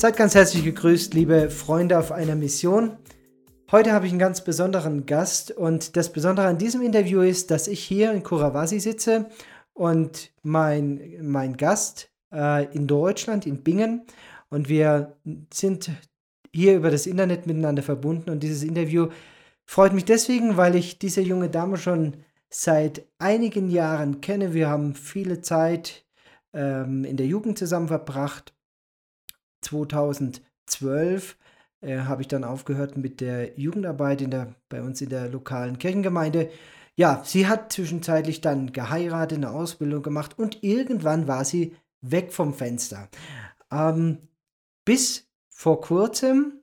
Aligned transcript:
Seid 0.00 0.16
ganz 0.16 0.34
herzlich 0.34 0.64
gegrüßt, 0.64 1.12
liebe 1.12 1.50
Freunde 1.50 1.98
auf 1.98 2.10
einer 2.10 2.34
Mission. 2.34 2.96
Heute 3.70 3.92
habe 3.92 4.06
ich 4.06 4.12
einen 4.12 4.18
ganz 4.18 4.42
besonderen 4.42 5.04
Gast 5.04 5.50
und 5.50 5.94
das 5.94 6.10
Besondere 6.10 6.46
an 6.46 6.56
diesem 6.56 6.80
Interview 6.80 7.20
ist, 7.20 7.50
dass 7.50 7.68
ich 7.68 7.84
hier 7.84 8.10
in 8.12 8.22
Kurawasi 8.22 8.80
sitze 8.80 9.26
und 9.74 10.32
mein, 10.42 11.18
mein 11.20 11.58
Gast 11.58 12.10
äh, 12.32 12.74
in 12.74 12.86
Deutschland, 12.86 13.44
in 13.44 13.62
Bingen, 13.62 14.06
und 14.48 14.70
wir 14.70 15.18
sind 15.52 15.90
hier 16.50 16.76
über 16.76 16.90
das 16.90 17.06
Internet 17.06 17.46
miteinander 17.46 17.82
verbunden 17.82 18.30
und 18.30 18.42
dieses 18.42 18.62
Interview 18.62 19.08
freut 19.66 19.92
mich 19.92 20.06
deswegen, 20.06 20.56
weil 20.56 20.76
ich 20.76 20.98
diese 20.98 21.20
junge 21.20 21.50
Dame 21.50 21.76
schon 21.76 22.14
seit 22.48 23.04
einigen 23.18 23.68
Jahren 23.68 24.22
kenne. 24.22 24.54
Wir 24.54 24.70
haben 24.70 24.94
viele 24.94 25.42
Zeit 25.42 26.06
ähm, 26.54 27.04
in 27.04 27.18
der 27.18 27.26
Jugend 27.26 27.58
zusammen 27.58 27.88
verbracht. 27.88 28.54
2012 29.62 31.36
äh, 31.80 32.00
habe 32.00 32.22
ich 32.22 32.28
dann 32.28 32.44
aufgehört 32.44 32.96
mit 32.96 33.20
der 33.20 33.58
Jugendarbeit 33.58 34.20
in 34.22 34.30
der, 34.30 34.54
bei 34.68 34.82
uns 34.82 35.00
in 35.00 35.08
der 35.08 35.28
lokalen 35.28 35.78
Kirchengemeinde. 35.78 36.50
Ja, 36.96 37.22
sie 37.24 37.46
hat 37.46 37.72
zwischenzeitlich 37.72 38.40
dann 38.40 38.72
geheiratet, 38.72 39.38
eine 39.38 39.50
Ausbildung 39.50 40.02
gemacht 40.02 40.38
und 40.38 40.62
irgendwann 40.62 41.28
war 41.28 41.44
sie 41.44 41.74
weg 42.02 42.32
vom 42.32 42.52
Fenster. 42.52 43.08
Ähm, 43.72 44.18
bis 44.84 45.28
vor 45.48 45.80
kurzem, 45.80 46.60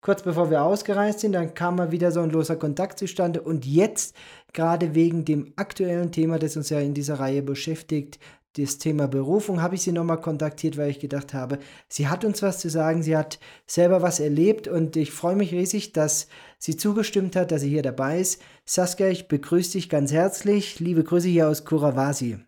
kurz 0.00 0.22
bevor 0.22 0.50
wir 0.50 0.62
ausgereist 0.62 1.20
sind, 1.20 1.32
dann 1.32 1.54
kam 1.54 1.76
mal 1.76 1.90
wieder 1.92 2.12
so 2.12 2.20
ein 2.20 2.30
loser 2.30 2.56
Kontakt 2.56 2.98
zustande 2.98 3.40
und 3.40 3.66
jetzt, 3.66 4.14
gerade 4.52 4.94
wegen 4.94 5.24
dem 5.24 5.52
aktuellen 5.56 6.12
Thema, 6.12 6.38
das 6.38 6.56
uns 6.56 6.70
ja 6.70 6.80
in 6.80 6.94
dieser 6.94 7.18
Reihe 7.18 7.42
beschäftigt, 7.42 8.18
das 8.56 8.78
Thema 8.78 9.06
Berufung, 9.06 9.62
habe 9.62 9.76
ich 9.76 9.82
sie 9.82 9.92
nochmal 9.92 10.20
kontaktiert, 10.20 10.76
weil 10.76 10.90
ich 10.90 10.98
gedacht 10.98 11.34
habe, 11.34 11.58
sie 11.88 12.08
hat 12.08 12.24
uns 12.24 12.42
was 12.42 12.58
zu 12.58 12.68
sagen, 12.68 13.02
sie 13.02 13.16
hat 13.16 13.38
selber 13.66 14.02
was 14.02 14.18
erlebt 14.18 14.66
und 14.66 14.96
ich 14.96 15.12
freue 15.12 15.36
mich 15.36 15.52
riesig, 15.52 15.92
dass 15.92 16.28
sie 16.58 16.76
zugestimmt 16.76 17.36
hat, 17.36 17.52
dass 17.52 17.60
sie 17.62 17.68
hier 17.68 17.82
dabei 17.82 18.20
ist. 18.20 18.42
Saskia, 18.64 19.08
ich 19.08 19.28
begrüße 19.28 19.72
dich 19.72 19.88
ganz 19.88 20.12
herzlich. 20.12 20.80
Liebe 20.80 21.04
Grüße 21.04 21.28
hier 21.28 21.48
aus 21.48 21.64
Kurawasi. 21.64 22.38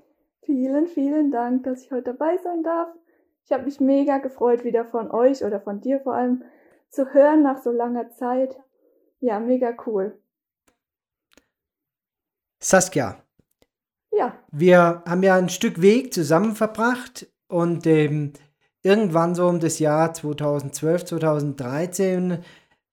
Vielen, 0.44 0.89
vielen 0.89 1.31
Dank, 1.31 1.64
dass 1.64 1.83
ich 1.83 1.92
heute 1.92 2.12
dabei 2.12 2.37
sein 2.42 2.62
darf. 2.62 2.89
Ich 3.44 3.53
habe 3.53 3.64
mich 3.64 3.81
mega 3.81 4.19
gefreut, 4.19 4.64
wieder 4.64 4.84
von 4.84 5.11
euch 5.11 5.44
oder 5.44 5.61
von 5.61 5.81
dir 5.81 6.00
vor 6.00 6.14
allem 6.14 6.42
zu 6.91 7.12
hören 7.12 7.42
nach 7.42 7.62
so 7.62 7.70
langer 7.70 8.11
Zeit. 8.11 8.56
Ja, 9.20 9.41
mega 9.41 9.75
cool. 9.87 10.19
Saskia. 12.61 13.22
Ja. 14.13 14.35
Wir 14.51 15.03
haben 15.07 15.23
ja 15.23 15.37
ein 15.37 15.49
Stück 15.49 15.81
Weg 15.81 16.13
zusammen 16.13 16.55
verbracht 16.55 17.27
und 17.49 17.87
ähm, 17.87 18.33
irgendwann 18.83 19.35
so 19.35 19.47
um 19.47 19.61
das 19.61 19.79
Jahr 19.79 20.13
2012, 20.13 21.05
2013 21.07 22.39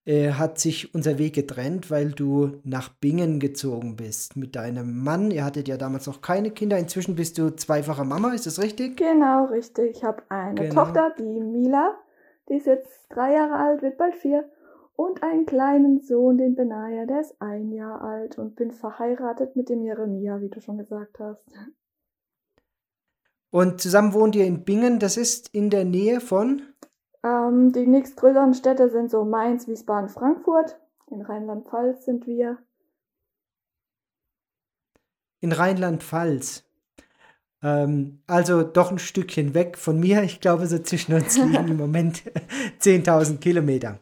äh, 0.06 0.32
hat 0.32 0.60
sich 0.60 0.96
unser 0.96 1.18
Weg 1.18 1.36
getrennt, 1.36 1.92
weil 1.92 2.12
du 2.12 2.60
nach 2.64 2.90
Bingen 2.90 3.40
gezogen 3.40 3.96
bist 3.96 4.38
mit 4.38 4.56
deinem 4.56 5.04
Mann. 5.04 5.30
Ihr 5.30 5.44
hattet 5.44 5.68
ja 5.68 5.78
damals 5.78 6.08
noch 6.08 6.22
keine 6.22 6.52
Kinder. 6.52 6.78
Inzwischen 6.78 7.16
bist 7.16 7.38
du 7.38 7.56
zweifache 7.56 8.06
Mama, 8.06 8.34
ist 8.34 8.48
das 8.48 8.60
richtig? 8.60 8.98
Genau, 8.98 9.46
richtig. 9.46 9.98
Ich 9.98 10.04
habe 10.04 10.24
eine 10.30 10.70
genau. 10.70 10.86
Tochter, 10.86 11.14
die 11.20 11.42
Mila, 11.42 11.96
die 12.48 12.56
ist 12.56 12.66
jetzt 12.66 13.08
drei 13.10 13.34
Jahre 13.34 13.56
alt, 13.56 13.82
wird 13.82 13.98
bald 13.98 14.16
vier. 14.16 14.50
Und 15.00 15.24
einen 15.24 15.46
kleinen 15.46 16.02
Sohn, 16.02 16.38
den 16.38 16.56
Benaya, 16.56 17.06
der 17.06 17.22
ist 17.22 17.42
ein 17.42 17.72
Jahr 17.72 18.02
alt 18.02 18.38
und 18.38 18.58
bin 18.58 18.72
verheiratet 18.72 19.56
mit 19.56 19.70
dem 19.70 19.82
Jeremia, 19.82 20.42
wie 20.42 20.50
du 20.50 20.60
schon 20.60 20.78
gesagt 20.78 21.22
hast. 21.22 21.48
Und 23.50 23.80
zusammen 23.80 24.12
wohnt 24.12 24.36
ihr 24.36 24.46
in 24.46 24.66
Bingen, 24.66 25.00
das 25.00 25.16
ist 25.16 25.56
in 25.56 25.70
der 25.70 25.86
Nähe 25.86 26.20
von? 26.20 26.64
Ähm, 27.24 27.72
die 27.72 27.88
nächstgrößeren 27.88 28.54
Städte 28.54 28.90
sind 28.90 29.10
so 29.10 29.24
Mainz, 29.24 29.70
Wiesbaden, 29.70 30.10
Frankfurt. 30.10 30.78
In 31.10 31.22
Rheinland-Pfalz 31.22 32.04
sind 32.04 32.28
wir. 32.28 32.58
In 35.40 35.54
Rheinland-Pfalz. 35.54 36.66
Ähm, 37.64 38.22
also 38.28 38.64
doch 38.64 38.92
ein 38.92 39.00
Stückchen 39.00 39.54
weg 39.54 39.78
von 39.78 39.98
mir. 39.98 40.24
Ich 40.24 40.42
glaube, 40.42 40.68
so 40.68 40.78
zwischen 40.80 41.14
uns 41.14 41.38
liegen 41.38 41.70
im 41.70 41.78
Moment 41.78 42.24
10.000 42.82 43.38
Kilometer. 43.38 44.02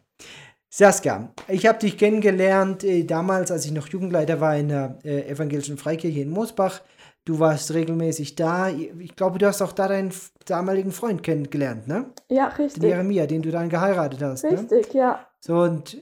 Saskia, 0.78 1.32
ich 1.48 1.66
habe 1.66 1.80
dich 1.80 1.98
kennengelernt 1.98 2.84
äh, 2.84 3.02
damals, 3.02 3.50
als 3.50 3.64
ich 3.64 3.72
noch 3.72 3.88
Jugendleiter 3.88 4.40
war 4.40 4.56
in 4.56 4.68
der 4.68 4.96
äh, 5.02 5.28
evangelischen 5.28 5.76
Freikirche 5.76 6.20
in 6.20 6.30
Moosbach. 6.30 6.82
Du 7.24 7.40
warst 7.40 7.74
regelmäßig 7.74 8.36
da. 8.36 8.68
Ich 8.70 9.16
glaube, 9.16 9.40
du 9.40 9.46
hast 9.48 9.60
auch 9.60 9.72
da 9.72 9.88
deinen 9.88 10.12
damaligen 10.46 10.92
Freund 10.92 11.24
kennengelernt, 11.24 11.88
ne? 11.88 12.04
Ja, 12.28 12.46
richtig. 12.46 12.80
Den 12.80 12.90
Jeremia, 12.90 13.26
den 13.26 13.42
du 13.42 13.50
dann 13.50 13.68
geheiratet 13.68 14.22
hast. 14.22 14.44
Ne? 14.44 14.52
Richtig, 14.52 14.94
ne? 14.94 15.00
ja. 15.00 15.26
So, 15.40 15.58
und 15.62 16.00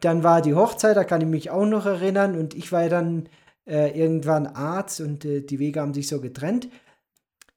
dann 0.00 0.22
war 0.22 0.42
die 0.42 0.54
Hochzeit, 0.54 0.96
da 0.96 1.02
kann 1.02 1.20
ich 1.20 1.26
mich 1.26 1.50
auch 1.50 1.66
noch 1.66 1.84
erinnern. 1.84 2.38
Und 2.38 2.54
ich 2.54 2.70
war 2.70 2.82
ja 2.82 2.88
dann 2.90 3.28
äh, 3.66 3.98
irgendwann 3.98 4.46
Arzt 4.46 5.00
und 5.00 5.24
äh, 5.24 5.40
die 5.40 5.58
Wege 5.58 5.80
haben 5.80 5.92
sich 5.92 6.06
so 6.06 6.20
getrennt. 6.20 6.68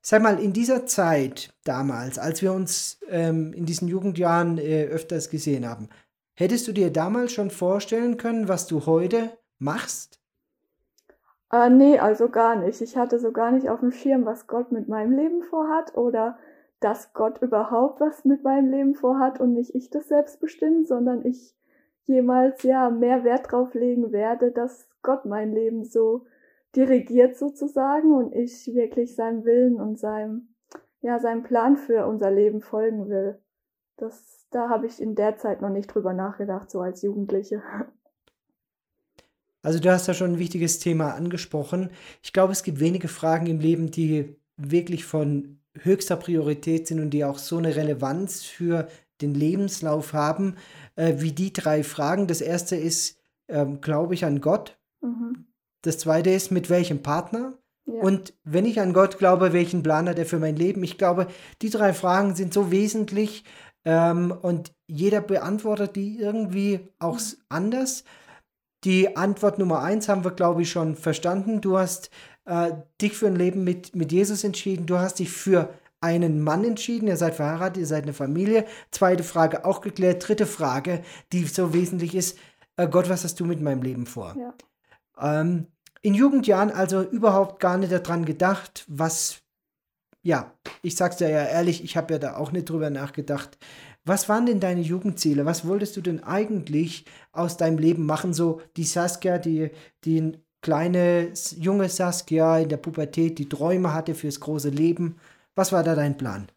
Sag 0.01 0.23
mal, 0.23 0.39
in 0.39 0.53
dieser 0.53 0.87
Zeit 0.87 1.53
damals, 1.65 2.17
als 2.17 2.41
wir 2.41 2.51
uns 2.51 2.97
ähm, 3.09 3.53
in 3.53 3.67
diesen 3.67 3.87
Jugendjahren 3.87 4.57
äh, 4.57 4.85
öfters 4.85 5.29
gesehen 5.29 5.69
haben, 5.69 5.87
hättest 6.35 6.67
du 6.67 6.71
dir 6.71 6.91
damals 6.91 7.33
schon 7.33 7.49
vorstellen 7.49 8.17
können, 8.17 8.47
was 8.47 8.67
du 8.67 8.85
heute 8.85 9.37
machst? 9.59 10.19
Äh, 11.51 11.69
nee, 11.69 11.99
also 11.99 12.29
gar 12.29 12.55
nicht. 12.55 12.81
Ich 12.81 12.97
hatte 12.97 13.19
so 13.19 13.31
gar 13.31 13.51
nicht 13.51 13.69
auf 13.69 13.81
dem 13.81 13.91
Schirm, 13.91 14.25
was 14.25 14.47
Gott 14.47 14.71
mit 14.71 14.87
meinem 14.87 15.17
Leben 15.17 15.43
vorhat 15.43 15.95
oder 15.97 16.37
dass 16.79 17.13
Gott 17.13 17.41
überhaupt 17.41 18.01
was 18.01 18.25
mit 18.25 18.43
meinem 18.43 18.71
Leben 18.71 18.95
vorhat 18.95 19.39
und 19.39 19.53
nicht 19.53 19.75
ich 19.75 19.89
das 19.89 20.07
selbst 20.07 20.39
bestimmen, 20.39 20.85
sondern 20.85 21.25
ich 21.25 21.55
jemals 22.05 22.63
ja 22.63 22.89
mehr 22.89 23.23
Wert 23.23 23.51
drauf 23.51 23.73
legen 23.73 24.11
werde, 24.11 24.51
dass 24.51 24.87
Gott 25.03 25.25
mein 25.25 25.53
Leben 25.53 25.83
so 25.83 26.25
dirigiert 26.75 27.37
sozusagen 27.37 28.13
und 28.13 28.33
ich 28.33 28.73
wirklich 28.73 29.15
seinem 29.15 29.45
Willen 29.45 29.79
und 29.79 29.99
seinem 29.99 30.47
ja 31.01 31.19
seinem 31.19 31.43
Plan 31.43 31.77
für 31.77 32.05
unser 32.07 32.31
Leben 32.31 32.61
folgen 32.61 33.09
will. 33.09 33.39
Das 34.01 34.41
da 34.51 34.69
habe 34.69 34.85
ich 34.85 35.01
in 35.01 35.15
der 35.15 35.37
Zeit 35.37 35.61
noch 35.61 35.69
nicht 35.69 35.87
drüber 35.87 36.13
nachgedacht 36.13 36.69
so 36.69 36.81
als 36.81 37.01
Jugendliche. 37.01 37.63
Also 39.63 39.79
du 39.79 39.91
hast 39.91 40.07
da 40.07 40.13
schon 40.13 40.33
ein 40.33 40.39
wichtiges 40.39 40.79
Thema 40.79 41.13
angesprochen. 41.13 41.91
Ich 42.21 42.33
glaube, 42.33 42.51
es 42.51 42.63
gibt 42.63 42.79
wenige 42.79 43.07
Fragen 43.07 43.45
im 43.45 43.59
Leben, 43.59 43.91
die 43.91 44.35
wirklich 44.57 45.05
von 45.05 45.59
höchster 45.79 46.17
Priorität 46.17 46.87
sind 46.87 46.99
und 46.99 47.11
die 47.11 47.23
auch 47.23 47.37
so 47.37 47.57
eine 47.57 47.75
Relevanz 47.75 48.43
für 48.43 48.87
den 49.21 49.35
Lebenslauf 49.35 50.13
haben, 50.13 50.55
äh, 50.95 51.15
wie 51.19 51.31
die 51.31 51.53
drei 51.53 51.83
Fragen. 51.83 52.27
Das 52.27 52.41
erste 52.41 52.75
ist, 52.75 53.19
ähm, 53.47 53.81
glaube 53.81 54.15
ich 54.15 54.25
an 54.25 54.41
Gott? 54.41 54.79
Mhm. 55.01 55.45
Das 55.83 55.99
zweite 55.99 56.31
ist, 56.31 56.51
mit 56.51 56.69
welchem 56.69 57.03
Partner? 57.03 57.53
Ja. 57.85 58.01
Und 58.01 58.33
wenn 58.43 58.65
ich 58.65 58.81
an 58.81 58.93
Gott 58.93 59.19
glaube, 59.19 59.53
welchen 59.53 59.83
Plan 59.83 60.09
hat 60.09 60.17
er 60.17 60.25
für 60.25 60.39
mein 60.39 60.55
Leben? 60.55 60.83
Ich 60.83 60.97
glaube, 60.97 61.27
die 61.61 61.69
drei 61.69 61.93
Fragen 61.93 62.35
sind 62.35 62.53
so 62.53 62.71
wesentlich 62.71 63.43
ähm, 63.85 64.31
und 64.31 64.73
jeder 64.87 65.21
beantwortet 65.21 65.95
die 65.95 66.19
irgendwie 66.19 66.87
auch 66.99 67.19
mhm. 67.19 67.37
anders. 67.49 68.03
Die 68.83 69.15
Antwort 69.15 69.59
Nummer 69.59 69.81
eins 69.81 70.09
haben 70.09 70.23
wir, 70.23 70.31
glaube 70.31 70.63
ich, 70.63 70.71
schon 70.71 70.95
verstanden. 70.95 71.61
Du 71.61 71.77
hast 71.77 72.09
äh, 72.45 72.71
dich 72.99 73.15
für 73.15 73.27
ein 73.27 73.35
Leben 73.35 73.63
mit, 73.63 73.95
mit 73.95 74.11
Jesus 74.11 74.43
entschieden. 74.43 74.87
Du 74.87 74.97
hast 74.97 75.19
dich 75.19 75.31
für 75.31 75.69
einen 76.01 76.41
Mann 76.41 76.63
entschieden. 76.63 77.07
Ihr 77.07 77.17
seid 77.17 77.35
verheiratet, 77.35 77.77
ihr 77.77 77.85
seid 77.85 78.03
eine 78.03 78.13
Familie. 78.13 78.65
Zweite 78.89 79.23
Frage 79.23 79.65
auch 79.65 79.81
geklärt. 79.81 80.27
Dritte 80.27 80.47
Frage, 80.47 81.03
die 81.31 81.45
so 81.45 81.73
wesentlich 81.73 82.15
ist. 82.15 82.37
Äh, 82.77 82.87
Gott, 82.87 83.09
was 83.09 83.23
hast 83.23 83.39
du 83.39 83.45
mit 83.45 83.61
meinem 83.61 83.83
Leben 83.83 84.07
vor? 84.07 84.35
Ja. 84.37 84.53
Ähm, 85.41 85.67
in 86.01 86.15
Jugendjahren 86.15 86.71
also 86.71 87.03
überhaupt 87.03 87.59
gar 87.59 87.77
nicht 87.77 87.91
daran 87.91 88.25
gedacht, 88.25 88.85
was, 88.87 89.40
ja, 90.21 90.51
ich 90.81 90.95
sag's 90.95 91.17
dir 91.17 91.29
ja 91.29 91.45
ehrlich, 91.45 91.83
ich 91.83 91.97
habe 91.97 92.13
ja 92.13 92.19
da 92.19 92.37
auch 92.37 92.51
nicht 92.51 92.69
drüber 92.69 92.89
nachgedacht, 92.89 93.57
was 94.03 94.29
waren 94.29 94.45
denn 94.45 94.59
deine 94.59 94.81
Jugendziele? 94.81 95.45
Was 95.45 95.67
wolltest 95.67 95.95
du 95.95 96.01
denn 96.01 96.23
eigentlich 96.23 97.05
aus 97.33 97.57
deinem 97.57 97.77
Leben 97.77 98.05
machen? 98.05 98.33
So 98.33 98.61
die 98.75 98.83
Saskia, 98.83 99.37
die, 99.37 99.69
die 100.05 100.39
kleine, 100.61 101.33
junge 101.57 101.87
Saskia 101.89 102.59
in 102.59 102.69
der 102.69 102.77
Pubertät, 102.77 103.37
die 103.37 103.49
Träume 103.49 103.93
hatte 103.93 104.15
fürs 104.15 104.39
große 104.39 104.69
Leben. 104.69 105.17
Was 105.55 105.71
war 105.71 105.83
da 105.83 105.95
dein 105.95 106.17
Plan? 106.17 106.47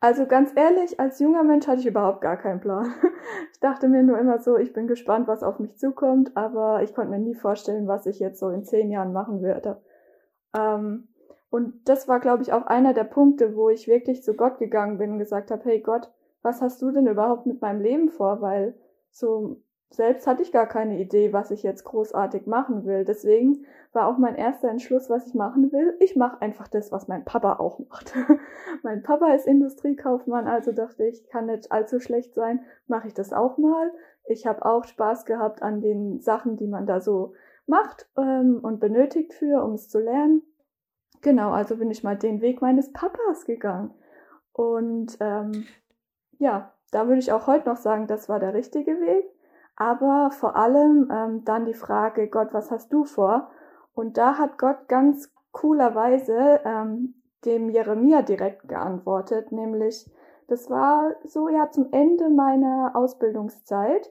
Also 0.00 0.26
ganz 0.26 0.50
ehrlich, 0.54 1.00
als 1.00 1.18
junger 1.18 1.44
Mensch 1.44 1.66
hatte 1.66 1.80
ich 1.80 1.86
überhaupt 1.86 2.20
gar 2.20 2.36
keinen 2.36 2.60
Plan. 2.60 2.92
Ich 3.52 3.60
dachte 3.60 3.88
mir 3.88 4.02
nur 4.02 4.18
immer 4.18 4.38
so, 4.38 4.58
ich 4.58 4.74
bin 4.74 4.86
gespannt, 4.86 5.26
was 5.26 5.42
auf 5.42 5.58
mich 5.58 5.78
zukommt, 5.78 6.36
aber 6.36 6.82
ich 6.82 6.94
konnte 6.94 7.10
mir 7.10 7.18
nie 7.18 7.34
vorstellen, 7.34 7.88
was 7.88 8.04
ich 8.04 8.18
jetzt 8.18 8.38
so 8.38 8.50
in 8.50 8.64
zehn 8.64 8.90
Jahren 8.90 9.14
machen 9.14 9.40
würde. 9.40 9.80
Ähm, 10.54 11.08
und 11.54 11.88
das 11.88 12.08
war, 12.08 12.18
glaube 12.18 12.42
ich, 12.42 12.52
auch 12.52 12.66
einer 12.66 12.94
der 12.94 13.04
Punkte, 13.04 13.54
wo 13.54 13.70
ich 13.70 13.86
wirklich 13.86 14.24
zu 14.24 14.34
Gott 14.34 14.58
gegangen 14.58 14.98
bin 14.98 15.12
und 15.12 15.18
gesagt 15.20 15.52
habe, 15.52 15.62
hey 15.66 15.78
Gott, 15.78 16.10
was 16.42 16.60
hast 16.60 16.82
du 16.82 16.90
denn 16.90 17.06
überhaupt 17.06 17.46
mit 17.46 17.62
meinem 17.62 17.80
Leben 17.80 18.08
vor? 18.08 18.40
Weil 18.40 18.74
so, 19.12 19.58
selbst 19.88 20.26
hatte 20.26 20.42
ich 20.42 20.50
gar 20.50 20.66
keine 20.66 20.98
Idee, 20.98 21.32
was 21.32 21.52
ich 21.52 21.62
jetzt 21.62 21.84
großartig 21.84 22.48
machen 22.48 22.86
will. 22.86 23.04
Deswegen 23.04 23.66
war 23.92 24.08
auch 24.08 24.18
mein 24.18 24.34
erster 24.34 24.68
Entschluss, 24.68 25.08
was 25.08 25.28
ich 25.28 25.34
machen 25.34 25.70
will. 25.70 25.94
Ich 26.00 26.16
mache 26.16 26.42
einfach 26.42 26.66
das, 26.66 26.90
was 26.90 27.06
mein 27.06 27.24
Papa 27.24 27.60
auch 27.60 27.78
macht. 27.88 28.12
mein 28.82 29.04
Papa 29.04 29.32
ist 29.32 29.46
Industriekaufmann, 29.46 30.48
also 30.48 30.72
dachte 30.72 31.06
ich, 31.06 31.28
kann 31.28 31.46
nicht 31.46 31.70
allzu 31.70 32.00
schlecht 32.00 32.34
sein, 32.34 32.64
mache 32.88 33.06
ich 33.06 33.14
das 33.14 33.32
auch 33.32 33.58
mal. 33.58 33.92
Ich 34.26 34.44
habe 34.44 34.66
auch 34.66 34.82
Spaß 34.82 35.24
gehabt 35.24 35.62
an 35.62 35.80
den 35.80 36.18
Sachen, 36.18 36.56
die 36.56 36.66
man 36.66 36.84
da 36.84 37.00
so 37.00 37.34
macht 37.68 38.08
ähm, 38.18 38.58
und 38.60 38.80
benötigt 38.80 39.34
für, 39.34 39.62
um 39.62 39.74
es 39.74 39.88
zu 39.88 40.00
lernen. 40.00 40.42
Genau, 41.24 41.52
also 41.52 41.78
bin 41.78 41.90
ich 41.90 42.04
mal 42.04 42.18
den 42.18 42.42
Weg 42.42 42.60
meines 42.60 42.92
Papas 42.92 43.46
gegangen. 43.46 43.94
Und 44.52 45.16
ähm, 45.20 45.64
ja, 46.38 46.74
da 46.90 47.06
würde 47.08 47.20
ich 47.20 47.32
auch 47.32 47.46
heute 47.46 47.66
noch 47.66 47.78
sagen, 47.78 48.06
das 48.06 48.28
war 48.28 48.38
der 48.38 48.52
richtige 48.52 49.00
Weg. 49.00 49.24
Aber 49.74 50.30
vor 50.32 50.54
allem 50.54 51.10
ähm, 51.10 51.42
dann 51.46 51.64
die 51.64 51.72
Frage, 51.72 52.28
Gott, 52.28 52.48
was 52.52 52.70
hast 52.70 52.92
du 52.92 53.04
vor? 53.04 53.50
Und 53.94 54.18
da 54.18 54.36
hat 54.36 54.58
Gott 54.58 54.86
ganz 54.86 55.32
coolerweise 55.50 56.60
ähm, 56.62 57.14
dem 57.46 57.70
Jeremia 57.70 58.20
direkt 58.20 58.68
geantwortet, 58.68 59.50
nämlich, 59.50 60.10
das 60.48 60.68
war 60.68 61.14
so, 61.24 61.48
ja, 61.48 61.70
zum 61.70 61.88
Ende 61.90 62.28
meiner 62.28 62.92
Ausbildungszeit 62.94 64.10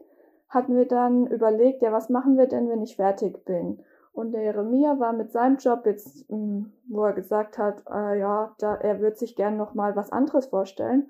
hatten 0.50 0.76
wir 0.76 0.88
dann 0.88 1.28
überlegt, 1.28 1.84
ja, 1.84 1.92
was 1.92 2.10
machen 2.10 2.40
wir 2.40 2.48
denn, 2.48 2.70
wenn 2.70 2.82
ich 2.82 2.96
fertig 2.96 3.46
bin? 3.46 3.84
Und 4.14 4.32
der 4.32 4.44
Jeremia 4.44 5.00
war 5.00 5.12
mit 5.12 5.32
seinem 5.32 5.58
Job 5.58 5.86
jetzt, 5.86 6.30
hm, 6.30 6.72
wo 6.88 7.04
er 7.04 7.14
gesagt 7.14 7.58
hat, 7.58 7.84
äh, 7.90 8.20
ja, 8.20 8.56
da, 8.60 8.76
er 8.76 9.02
wird 9.02 9.18
sich 9.18 9.36
gern 9.36 9.58
noch 9.58 9.74
mal 9.74 9.96
was 9.96 10.12
anderes 10.12 10.46
vorstellen. 10.46 11.10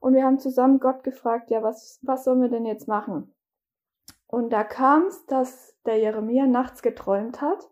Und 0.00 0.14
wir 0.14 0.24
haben 0.24 0.38
zusammen 0.38 0.78
Gott 0.78 1.02
gefragt, 1.02 1.50
ja, 1.50 1.62
was, 1.62 1.98
was 2.02 2.24
sollen 2.24 2.42
wir 2.42 2.48
denn 2.48 2.64
jetzt 2.64 2.86
machen? 2.86 3.34
Und 4.28 4.52
da 4.52 4.62
kam 4.62 5.06
es, 5.06 5.26
dass 5.26 5.74
der 5.84 5.98
Jeremia 5.98 6.46
nachts 6.46 6.82
geträumt 6.82 7.40
hat, 7.40 7.70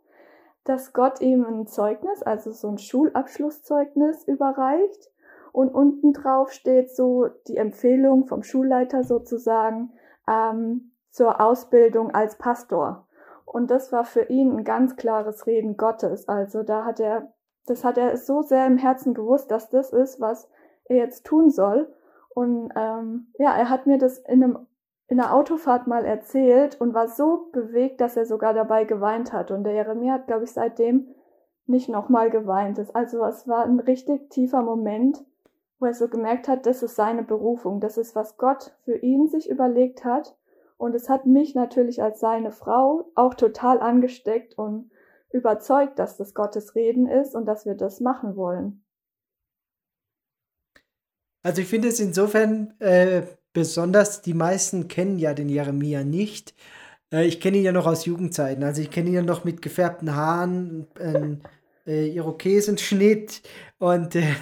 dass 0.64 0.92
Gott 0.92 1.20
ihm 1.20 1.44
ein 1.44 1.66
Zeugnis, 1.66 2.22
also 2.22 2.50
so 2.50 2.68
ein 2.68 2.78
Schulabschlusszeugnis 2.78 4.26
überreicht 4.26 5.12
und 5.52 5.68
unten 5.74 6.12
drauf 6.12 6.52
steht 6.52 6.94
so 6.94 7.28
die 7.46 7.56
Empfehlung 7.56 8.26
vom 8.26 8.42
Schulleiter 8.42 9.04
sozusagen 9.04 9.92
ähm, 10.28 10.92
zur 11.10 11.40
Ausbildung 11.40 12.12
als 12.12 12.38
Pastor. 12.38 13.06
Und 13.52 13.70
das 13.70 13.92
war 13.92 14.04
für 14.04 14.22
ihn 14.22 14.56
ein 14.56 14.64
ganz 14.64 14.96
klares 14.96 15.46
Reden 15.46 15.76
Gottes. 15.76 16.28
Also 16.28 16.62
da 16.62 16.84
hat 16.84 17.00
er, 17.00 17.32
das 17.66 17.84
hat 17.84 17.98
er 17.98 18.16
so 18.16 18.42
sehr 18.42 18.66
im 18.66 18.78
Herzen 18.78 19.14
gewusst, 19.14 19.50
dass 19.50 19.68
das 19.68 19.92
ist, 19.92 20.20
was 20.20 20.48
er 20.84 20.96
jetzt 20.96 21.26
tun 21.26 21.50
soll. 21.50 21.92
Und 22.30 22.72
ähm, 22.76 23.32
ja, 23.38 23.54
er 23.54 23.68
hat 23.68 23.86
mir 23.86 23.98
das 23.98 24.18
in 24.18 24.42
einem 24.42 24.66
in 25.08 25.18
der 25.18 25.34
Autofahrt 25.34 25.86
mal 25.86 26.06
erzählt 26.06 26.80
und 26.80 26.94
war 26.94 27.06
so 27.06 27.50
bewegt, 27.52 28.00
dass 28.00 28.16
er 28.16 28.24
sogar 28.24 28.54
dabei 28.54 28.84
geweint 28.84 29.34
hat. 29.34 29.50
Und 29.50 29.64
der 29.64 29.74
Jeremia 29.74 30.14
hat, 30.14 30.26
glaube 30.26 30.44
ich, 30.44 30.52
seitdem 30.52 31.14
nicht 31.66 31.90
nochmal 31.90 32.30
geweint. 32.30 32.80
Also 32.94 33.22
es 33.26 33.46
war 33.46 33.64
ein 33.64 33.78
richtig 33.78 34.30
tiefer 34.30 34.62
Moment, 34.62 35.22
wo 35.78 35.84
er 35.84 35.92
so 35.92 36.08
gemerkt 36.08 36.48
hat, 36.48 36.64
das 36.64 36.82
ist 36.82 36.96
seine 36.96 37.24
Berufung, 37.24 37.78
das 37.78 37.98
ist, 37.98 38.16
was 38.16 38.38
Gott 38.38 38.72
für 38.84 38.96
ihn 38.96 39.26
sich 39.28 39.50
überlegt 39.50 40.02
hat. 40.04 40.34
Und 40.82 40.96
es 40.96 41.08
hat 41.08 41.26
mich 41.26 41.54
natürlich 41.54 42.02
als 42.02 42.18
seine 42.18 42.50
Frau 42.50 43.12
auch 43.14 43.34
total 43.34 43.78
angesteckt 43.78 44.58
und 44.58 44.90
überzeugt, 45.30 46.00
dass 46.00 46.16
das 46.16 46.34
Gottes 46.34 46.74
Reden 46.74 47.06
ist 47.06 47.36
und 47.36 47.46
dass 47.46 47.64
wir 47.64 47.76
das 47.76 48.00
machen 48.00 48.34
wollen. 48.34 48.82
Also 51.44 51.62
ich 51.62 51.68
finde 51.68 51.86
es 51.86 52.00
insofern 52.00 52.74
äh, 52.80 53.22
besonders, 53.52 54.22
die 54.22 54.34
meisten 54.34 54.88
kennen 54.88 55.20
ja 55.20 55.34
den 55.34 55.48
Jeremia 55.48 56.02
nicht. 56.02 56.52
Äh, 57.12 57.26
ich 57.26 57.40
kenne 57.40 57.58
ihn 57.58 57.64
ja 57.64 57.70
noch 57.70 57.86
aus 57.86 58.04
Jugendzeiten. 58.04 58.64
Also 58.64 58.82
ich 58.82 58.90
kenne 58.90 59.10
ihn 59.10 59.14
ja 59.14 59.22
noch 59.22 59.44
mit 59.44 59.62
gefärbten 59.62 60.16
Haaren, 60.16 60.88
äh, 61.86 62.08
Irokesenschnitt 62.08 63.42
und 63.78 64.16
äh, 64.16 64.34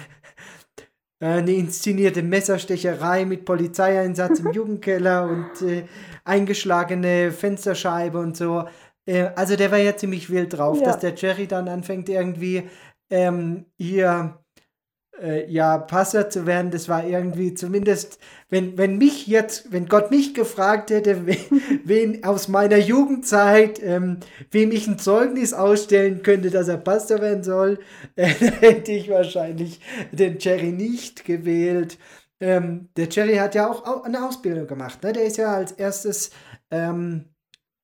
eine 1.21 1.51
inszenierte 1.51 2.23
Messerstecherei 2.23 3.25
mit 3.25 3.45
Polizeieinsatz 3.45 4.39
im 4.39 4.51
Jugendkeller 4.53 5.29
und 5.29 5.61
äh, 5.61 5.83
eingeschlagene 6.23 7.31
Fensterscheibe 7.31 8.17
und 8.17 8.35
so. 8.35 8.65
Äh, 9.05 9.29
also 9.35 9.55
der 9.55 9.71
war 9.71 9.77
ja 9.77 9.95
ziemlich 9.95 10.29
wild 10.29 10.57
drauf, 10.57 10.79
ja. 10.79 10.85
dass 10.85 10.99
der 10.99 11.13
Jerry 11.15 11.47
dann 11.47 11.67
anfängt 11.67 12.09
irgendwie 12.09 12.63
ähm, 13.09 13.65
hier 13.77 14.39
äh, 15.21 15.49
ja, 15.49 15.77
Passer 15.77 16.29
zu 16.29 16.45
werden, 16.45 16.71
das 16.71 16.89
war 16.89 17.05
irgendwie 17.05 17.53
zumindest, 17.53 18.19
wenn, 18.49 18.77
wenn 18.77 18.97
mich 18.97 19.27
jetzt, 19.27 19.71
wenn 19.71 19.87
Gott 19.87 20.09
mich 20.09 20.33
gefragt 20.33 20.89
hätte, 20.89 21.25
wen, 21.25 21.61
wen 21.83 22.23
aus 22.23 22.47
meiner 22.47 22.77
Jugendzeit, 22.77 23.81
ähm, 23.83 24.17
wem 24.49 24.71
ich 24.71 24.87
ein 24.87 24.97
Zeugnis 24.97 25.53
ausstellen 25.53 26.23
könnte, 26.23 26.49
dass 26.49 26.67
er 26.67 26.77
Pastor 26.77 27.21
werden 27.21 27.43
soll, 27.43 27.79
äh, 28.15 28.25
hätte 28.25 28.91
ich 28.91 29.09
wahrscheinlich 29.09 29.79
den 30.11 30.37
Jerry 30.39 30.71
nicht 30.71 31.25
gewählt. 31.25 31.97
Ähm, 32.39 32.89
der 32.97 33.07
Jerry 33.07 33.35
hat 33.35 33.53
ja 33.53 33.69
auch 33.69 34.03
eine 34.03 34.25
Ausbildung 34.27 34.65
gemacht, 34.65 35.03
ne? 35.03 35.13
Der 35.13 35.25
ist 35.25 35.37
ja 35.37 35.53
als 35.53 35.73
erstes 35.73 36.31
ähm, 36.71 37.25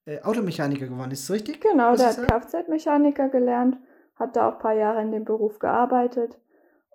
äh, 0.05 0.19
Automechaniker 0.21 0.87
geworden, 0.87 1.11
ist 1.11 1.29
das 1.29 1.35
richtig? 1.35 1.61
Genau, 1.61 1.95
der 1.95 2.07
hat 2.07 2.27
Kfz-Mechaniker 2.27 3.29
gelernt, 3.29 3.77
hat 4.15 4.35
da 4.35 4.49
auch 4.49 4.53
ein 4.53 4.59
paar 4.59 4.73
Jahre 4.73 5.03
in 5.03 5.11
dem 5.11 5.25
Beruf 5.25 5.59
gearbeitet 5.59 6.39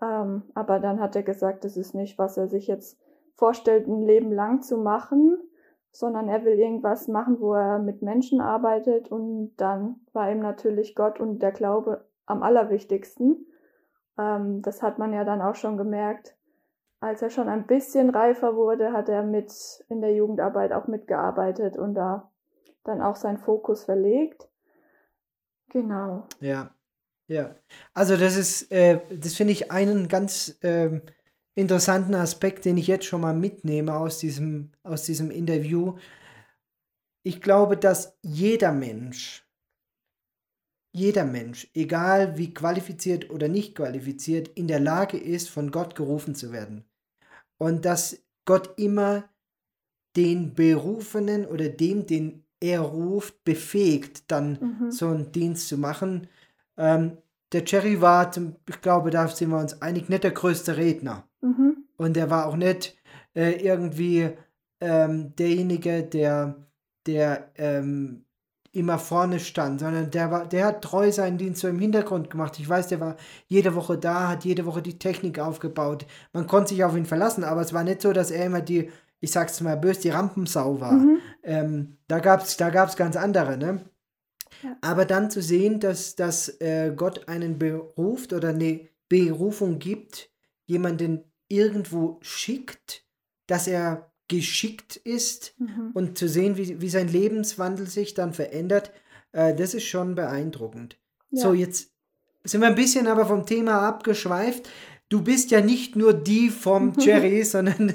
ähm, 0.02 0.42
aber 0.54 0.80
dann 0.80 1.00
hat 1.00 1.14
er 1.14 1.22
gesagt, 1.22 1.64
das 1.64 1.76
ist 1.76 1.94
nicht, 1.94 2.18
was 2.18 2.36
er 2.36 2.48
sich 2.48 2.66
jetzt 2.66 3.00
vorstellt, 3.36 3.86
ein 3.86 4.02
Leben 4.02 4.32
lang 4.32 4.60
zu 4.62 4.76
machen, 4.76 5.38
sondern 5.92 6.28
er 6.28 6.44
will 6.44 6.58
irgendwas 6.58 7.06
machen, 7.06 7.40
wo 7.40 7.54
er 7.54 7.78
mit 7.78 8.02
Menschen 8.02 8.40
arbeitet. 8.40 9.12
Und 9.12 9.54
dann 9.56 10.00
war 10.12 10.30
ihm 10.30 10.40
natürlich 10.40 10.96
Gott 10.96 11.20
und 11.20 11.40
der 11.40 11.52
Glaube 11.52 12.04
am 12.26 12.42
allerwichtigsten. 12.42 13.46
Ähm, 14.18 14.62
das 14.62 14.82
hat 14.82 14.98
man 14.98 15.12
ja 15.12 15.24
dann 15.24 15.40
auch 15.40 15.54
schon 15.54 15.76
gemerkt. 15.76 16.36
Als 16.98 17.22
er 17.22 17.30
schon 17.30 17.48
ein 17.48 17.66
bisschen 17.66 18.10
reifer 18.10 18.56
wurde, 18.56 18.92
hat 18.92 19.08
er 19.08 19.22
mit 19.22 19.84
in 19.88 20.00
der 20.00 20.14
Jugendarbeit 20.14 20.72
auch 20.72 20.88
mitgearbeitet 20.88 21.76
und 21.76 21.94
da 21.94 22.30
dann 22.84 23.00
auch 23.00 23.16
seinen 23.16 23.38
Fokus 23.38 23.84
verlegt. 23.84 24.48
Genau. 25.68 26.24
Ja, 26.40 26.70
ja, 27.32 27.56
also 27.94 28.16
das 28.16 28.36
ist, 28.36 28.70
äh, 28.70 29.00
das 29.10 29.34
finde 29.34 29.52
ich 29.52 29.70
einen 29.70 30.08
ganz 30.08 30.58
äh, 30.60 31.00
interessanten 31.54 32.14
Aspekt, 32.14 32.64
den 32.64 32.76
ich 32.76 32.86
jetzt 32.86 33.06
schon 33.06 33.22
mal 33.22 33.34
mitnehme 33.34 33.94
aus 33.94 34.18
diesem, 34.18 34.70
aus 34.82 35.04
diesem 35.04 35.30
Interview. 35.30 35.96
Ich 37.24 37.40
glaube, 37.40 37.76
dass 37.76 38.18
jeder 38.22 38.72
Mensch, 38.72 39.46
jeder 40.94 41.24
Mensch, 41.24 41.68
egal 41.74 42.36
wie 42.36 42.52
qualifiziert 42.52 43.30
oder 43.30 43.48
nicht 43.48 43.74
qualifiziert, 43.74 44.48
in 44.48 44.68
der 44.68 44.80
Lage 44.80 45.16
ist, 45.16 45.48
von 45.48 45.70
Gott 45.70 45.94
gerufen 45.94 46.34
zu 46.34 46.52
werden. 46.52 46.84
Und 47.58 47.84
dass 47.84 48.22
Gott 48.44 48.78
immer 48.78 49.30
den 50.16 50.52
Berufenen 50.54 51.46
oder 51.46 51.68
dem, 51.70 52.06
den 52.06 52.44
er 52.60 52.80
ruft, 52.80 53.44
befähigt, 53.44 54.30
dann 54.30 54.58
mhm. 54.80 54.90
so 54.90 55.08
einen 55.08 55.32
Dienst 55.32 55.68
zu 55.68 55.78
machen. 55.78 56.28
Ähm, 56.76 57.18
der 57.52 57.64
Jerry 57.64 58.00
war, 58.00 58.32
zum, 58.32 58.56
ich 58.68 58.80
glaube, 58.80 59.10
da 59.10 59.28
sind 59.28 59.50
wir 59.50 59.58
uns 59.58 59.80
einig, 59.82 60.08
nicht 60.08 60.24
der 60.24 60.30
größte 60.30 60.76
Redner. 60.76 61.24
Mhm. 61.40 61.84
Und 61.96 62.16
er 62.16 62.30
war 62.30 62.46
auch 62.46 62.56
nicht 62.56 62.96
äh, 63.34 63.52
irgendwie 63.64 64.30
ähm, 64.80 65.34
derjenige, 65.36 66.02
der, 66.02 66.66
der 67.06 67.50
ähm, 67.56 68.24
immer 68.72 68.98
vorne 68.98 69.38
stand, 69.38 69.80
sondern 69.80 70.10
der 70.10 70.30
war, 70.30 70.46
der 70.46 70.66
hat 70.66 70.82
treu 70.82 71.12
seinen 71.12 71.36
Dienst 71.36 71.60
so 71.60 71.68
im 71.68 71.78
Hintergrund 71.78 72.30
gemacht. 72.30 72.58
Ich 72.58 72.68
weiß, 72.68 72.88
der 72.88 73.00
war 73.00 73.16
jede 73.46 73.74
Woche 73.74 73.98
da, 73.98 74.28
hat 74.28 74.44
jede 74.44 74.64
Woche 74.64 74.80
die 74.80 74.98
Technik 74.98 75.38
aufgebaut. 75.38 76.06
Man 76.32 76.46
konnte 76.46 76.70
sich 76.70 76.82
auf 76.82 76.96
ihn 76.96 77.04
verlassen, 77.04 77.44
aber 77.44 77.60
es 77.60 77.74
war 77.74 77.84
nicht 77.84 78.00
so, 78.00 78.12
dass 78.12 78.30
er 78.30 78.46
immer 78.46 78.62
die, 78.62 78.90
ich 79.20 79.30
sag's 79.30 79.60
mal 79.60 79.76
böse, 79.76 80.00
die 80.00 80.10
Rampensau 80.10 80.80
war. 80.80 80.92
Mhm. 80.92 81.18
Ähm, 81.42 81.98
da 82.08 82.18
gab's, 82.20 82.56
da 82.56 82.70
gab's 82.70 82.96
ganz 82.96 83.16
andere, 83.16 83.58
ne? 83.58 83.80
Aber 84.80 85.04
dann 85.04 85.30
zu 85.30 85.42
sehen, 85.42 85.80
dass, 85.80 86.14
dass 86.14 86.48
äh, 86.60 86.92
Gott 86.94 87.28
einen 87.28 87.58
beruft 87.58 88.32
oder 88.32 88.50
eine 88.50 88.88
Berufung 89.08 89.78
gibt, 89.78 90.30
jemanden 90.66 91.24
irgendwo 91.48 92.18
schickt, 92.22 93.04
dass 93.46 93.66
er 93.66 94.12
geschickt 94.28 94.96
ist 94.96 95.54
mhm. 95.58 95.90
und 95.92 96.16
zu 96.16 96.28
sehen, 96.28 96.56
wie, 96.56 96.80
wie 96.80 96.88
sein 96.88 97.08
Lebenswandel 97.08 97.86
sich 97.86 98.14
dann 98.14 98.32
verändert, 98.32 98.90
äh, 99.32 99.54
das 99.54 99.74
ist 99.74 99.84
schon 99.84 100.14
beeindruckend. 100.14 100.96
Ja. 101.30 101.42
So, 101.42 101.52
jetzt 101.52 101.90
sind 102.44 102.60
wir 102.60 102.68
ein 102.68 102.74
bisschen 102.74 103.06
aber 103.06 103.26
vom 103.26 103.44
Thema 103.44 103.86
abgeschweift. 103.86 104.68
Du 105.08 105.22
bist 105.22 105.50
ja 105.50 105.60
nicht 105.60 105.96
nur 105.96 106.14
die 106.14 106.48
vom 106.48 106.94
Jerry, 106.98 107.44
sondern 107.44 107.94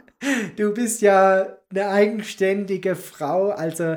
du 0.56 0.72
bist 0.72 1.02
ja 1.02 1.58
eine 1.70 1.88
eigenständige 1.88 2.94
Frau. 2.94 3.48
Also 3.50 3.96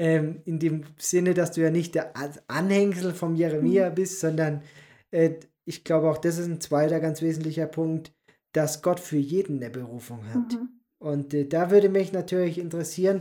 ähm, 0.00 0.40
in 0.46 0.58
dem 0.58 0.84
Sinne, 0.96 1.34
dass 1.34 1.52
du 1.52 1.60
ja 1.60 1.70
nicht 1.70 1.94
der 1.94 2.14
Anhängsel 2.48 3.12
vom 3.12 3.34
Jeremia 3.34 3.90
mhm. 3.90 3.94
bist, 3.94 4.20
sondern 4.20 4.62
äh, 5.10 5.32
ich 5.66 5.84
glaube 5.84 6.10
auch, 6.10 6.16
das 6.16 6.38
ist 6.38 6.46
ein 6.46 6.62
zweiter 6.62 7.00
ganz 7.00 7.20
wesentlicher 7.20 7.66
Punkt, 7.66 8.10
dass 8.52 8.80
Gott 8.80 8.98
für 8.98 9.18
jeden 9.18 9.58
eine 9.58 9.68
Berufung 9.68 10.24
hat. 10.32 10.54
Mhm. 10.54 10.68
Und 10.98 11.34
äh, 11.34 11.44
da 11.46 11.70
würde 11.70 11.90
mich 11.90 12.14
natürlich 12.14 12.56
interessieren, 12.56 13.20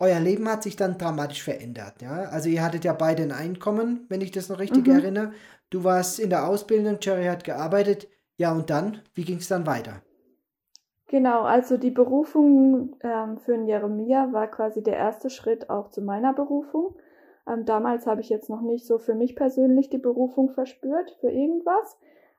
euer 0.00 0.18
Leben 0.18 0.48
hat 0.48 0.64
sich 0.64 0.74
dann 0.74 0.98
dramatisch 0.98 1.44
verändert. 1.44 2.02
Ja? 2.02 2.24
Also 2.24 2.48
ihr 2.48 2.64
hattet 2.64 2.84
ja 2.84 2.92
beide 2.92 3.22
ein 3.22 3.30
Einkommen, 3.30 4.04
wenn 4.08 4.20
ich 4.20 4.32
das 4.32 4.48
noch 4.48 4.58
richtig 4.58 4.88
mhm. 4.88 4.94
erinnere. 4.94 5.32
Du 5.70 5.84
warst 5.84 6.18
in 6.18 6.30
der 6.30 6.48
Ausbildung, 6.48 6.98
Jerry 7.00 7.26
hat 7.26 7.44
gearbeitet. 7.44 8.08
Ja, 8.36 8.52
und 8.52 8.68
dann, 8.68 9.00
wie 9.14 9.24
ging 9.24 9.38
es 9.38 9.46
dann 9.46 9.64
weiter? 9.64 10.02
Genau, 11.08 11.42
also 11.42 11.76
die 11.76 11.92
Berufung 11.92 12.96
ähm, 13.00 13.38
für 13.38 13.52
den 13.52 13.66
Jeremia 13.66 14.32
war 14.32 14.48
quasi 14.48 14.82
der 14.82 14.96
erste 14.96 15.30
Schritt 15.30 15.70
auch 15.70 15.88
zu 15.90 16.02
meiner 16.02 16.32
Berufung. 16.32 16.96
Ähm, 17.46 17.64
damals 17.64 18.06
habe 18.06 18.20
ich 18.20 18.28
jetzt 18.28 18.50
noch 18.50 18.60
nicht 18.60 18.86
so 18.86 18.98
für 18.98 19.14
mich 19.14 19.36
persönlich 19.36 19.88
die 19.88 19.98
Berufung 19.98 20.50
verspürt 20.50 21.16
für 21.20 21.30
irgendwas, 21.30 21.96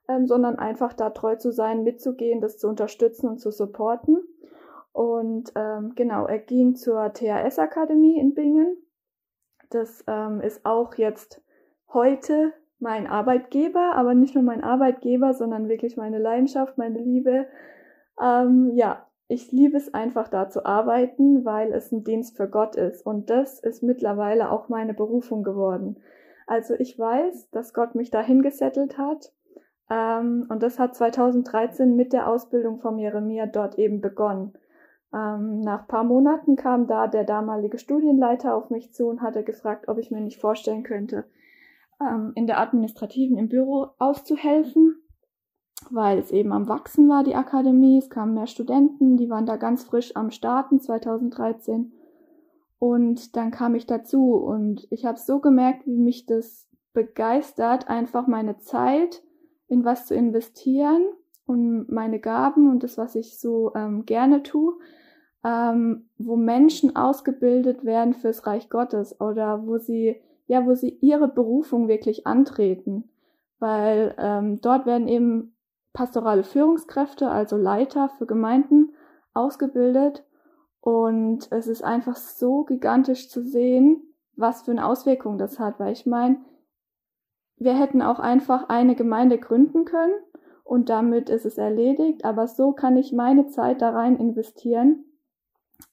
ähm, 0.09 0.27
sondern 0.27 0.59
einfach 0.59 0.93
da 0.93 1.11
treu 1.11 1.37
zu 1.37 1.51
sein, 1.51 1.83
mitzugehen, 1.83 2.41
das 2.41 2.57
zu 2.57 2.67
unterstützen 2.67 3.29
und 3.29 3.39
zu 3.39 3.51
supporten. 3.51 4.17
Und 4.91 5.53
ähm, 5.55 5.93
genau, 5.95 6.25
er 6.25 6.39
ging 6.39 6.75
zur 6.75 7.13
THS-Akademie 7.13 8.19
in 8.19 8.33
Bingen. 8.33 8.75
Das 9.69 10.03
ähm, 10.07 10.41
ist 10.41 10.65
auch 10.65 10.95
jetzt 10.95 11.41
heute 11.93 12.51
mein 12.79 13.07
Arbeitgeber, 13.07 13.93
aber 13.93 14.13
nicht 14.13 14.35
nur 14.35 14.43
mein 14.43 14.63
Arbeitgeber, 14.63 15.33
sondern 15.33 15.69
wirklich 15.69 15.95
meine 15.95 16.19
Leidenschaft, 16.19 16.77
meine 16.77 16.99
Liebe 16.99 17.47
ähm, 18.21 18.71
ja, 18.75 19.07
ich 19.27 19.51
liebe 19.51 19.75
es 19.75 19.93
einfach 19.93 20.29
da 20.29 20.49
zu 20.49 20.65
arbeiten, 20.65 21.43
weil 21.43 21.73
es 21.73 21.91
ein 21.91 22.03
Dienst 22.03 22.37
für 22.37 22.49
Gott 22.49 22.75
ist. 22.75 23.05
Und 23.05 23.29
das 23.29 23.59
ist 23.59 23.83
mittlerweile 23.83 24.51
auch 24.51 24.69
meine 24.69 24.93
Berufung 24.93 25.43
geworden. 25.43 25.97
Also 26.45 26.75
ich 26.75 26.97
weiß, 26.97 27.49
dass 27.51 27.73
Gott 27.73 27.93
mich 27.93 28.09
dahin 28.09 28.41
gesettelt 28.41 28.97
hat. 28.97 29.33
Ähm, 29.89 30.47
und 30.49 30.63
das 30.63 30.79
hat 30.79 30.95
2013 30.95 31.95
mit 31.95 32.13
der 32.13 32.29
Ausbildung 32.29 32.79
von 32.79 32.97
Jeremia 32.97 33.47
dort 33.47 33.77
eben 33.77 33.99
begonnen. 33.99 34.53
Ähm, 35.13 35.59
nach 35.59 35.87
paar 35.87 36.03
Monaten 36.03 36.55
kam 36.55 36.87
da 36.87 37.07
der 37.07 37.23
damalige 37.25 37.77
Studienleiter 37.77 38.55
auf 38.55 38.69
mich 38.69 38.93
zu 38.93 39.07
und 39.07 39.21
hatte 39.21 39.43
gefragt, 39.43 39.87
ob 39.87 39.97
ich 39.97 40.11
mir 40.11 40.21
nicht 40.21 40.39
vorstellen 40.39 40.83
könnte, 40.83 41.25
ähm, 42.01 42.31
in 42.35 42.47
der 42.47 42.59
administrativen 42.59 43.37
im 43.37 43.49
Büro 43.49 43.87
auszuhelfen 43.99 45.01
weil 45.91 46.19
es 46.19 46.31
eben 46.31 46.51
am 46.51 46.67
Wachsen 46.67 47.09
war, 47.09 47.23
die 47.23 47.35
Akademie. 47.35 47.97
Es 47.97 48.09
kamen 48.09 48.33
mehr 48.33 48.47
Studenten, 48.47 49.17
die 49.17 49.29
waren 49.29 49.45
da 49.45 49.57
ganz 49.57 49.83
frisch 49.83 50.15
am 50.15 50.31
Starten 50.31 50.79
2013. 50.79 51.91
Und 52.79 53.35
dann 53.35 53.51
kam 53.51 53.75
ich 53.75 53.85
dazu 53.87 54.35
und 54.35 54.87
ich 54.91 55.05
habe 55.05 55.17
so 55.17 55.39
gemerkt, 55.39 55.87
wie 55.87 55.97
mich 55.97 56.25
das 56.25 56.67
begeistert, 56.93 57.89
einfach 57.89 58.27
meine 58.27 58.57
Zeit 58.57 59.23
in 59.67 59.83
was 59.83 60.05
zu 60.05 60.15
investieren 60.15 61.03
und 61.45 61.91
meine 61.91 62.19
Gaben 62.19 62.69
und 62.69 62.83
das, 62.83 62.97
was 62.97 63.15
ich 63.15 63.39
so 63.39 63.73
ähm, 63.75 64.05
gerne 64.05 64.43
tue, 64.43 64.73
ähm, 65.43 66.09
wo 66.17 66.35
Menschen 66.35 66.95
ausgebildet 66.95 67.85
werden 67.85 68.13
fürs 68.13 68.45
Reich 68.45 68.69
Gottes 68.69 69.19
oder 69.19 69.65
wo 69.65 69.77
sie, 69.77 70.21
ja, 70.47 70.65
wo 70.65 70.75
sie 70.75 70.97
ihre 71.01 71.27
Berufung 71.27 71.87
wirklich 71.87 72.27
antreten. 72.27 73.09
Weil 73.59 74.13
ähm, 74.19 74.61
dort 74.61 74.85
werden 74.85 75.07
eben 75.07 75.55
pastorale 75.97 76.43
Führungskräfte, 76.43 77.27
also 77.27 77.57
Leiter 77.57 78.09
für 78.09 78.27
Gemeinden, 78.27 78.93
ausgebildet. 79.33 80.23
Und 80.79 81.51
es 81.51 81.65
ist 81.65 81.83
einfach 81.83 82.15
so 82.15 82.65
gigantisch 82.65 83.29
zu 83.29 83.41
sehen, 83.41 84.03
was 84.35 84.61
für 84.61 84.71
eine 84.71 84.85
Auswirkung 84.85 85.39
das 85.39 85.57
hat. 85.57 85.79
Weil 85.79 85.93
ich 85.93 86.05
meine, 86.05 86.37
wir 87.57 87.75
hätten 87.75 88.03
auch 88.03 88.19
einfach 88.19 88.69
eine 88.69 88.93
Gemeinde 88.93 89.39
gründen 89.39 89.85
können 89.85 90.13
und 90.63 90.89
damit 90.89 91.31
ist 91.31 91.47
es 91.47 91.57
erledigt. 91.57 92.25
Aber 92.25 92.47
so 92.47 92.73
kann 92.73 92.95
ich 92.95 93.11
meine 93.11 93.47
Zeit 93.47 93.81
da 93.81 93.89
rein 93.89 94.17
investieren, 94.17 95.03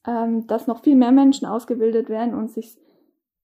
ähm, 0.05 0.45
dass 0.45 0.67
noch 0.67 0.83
viel 0.83 0.95
mehr 0.95 1.13
Menschen 1.13 1.47
ausgebildet 1.47 2.09
werden 2.09 2.35
und 2.35 2.51
sich 2.51 2.77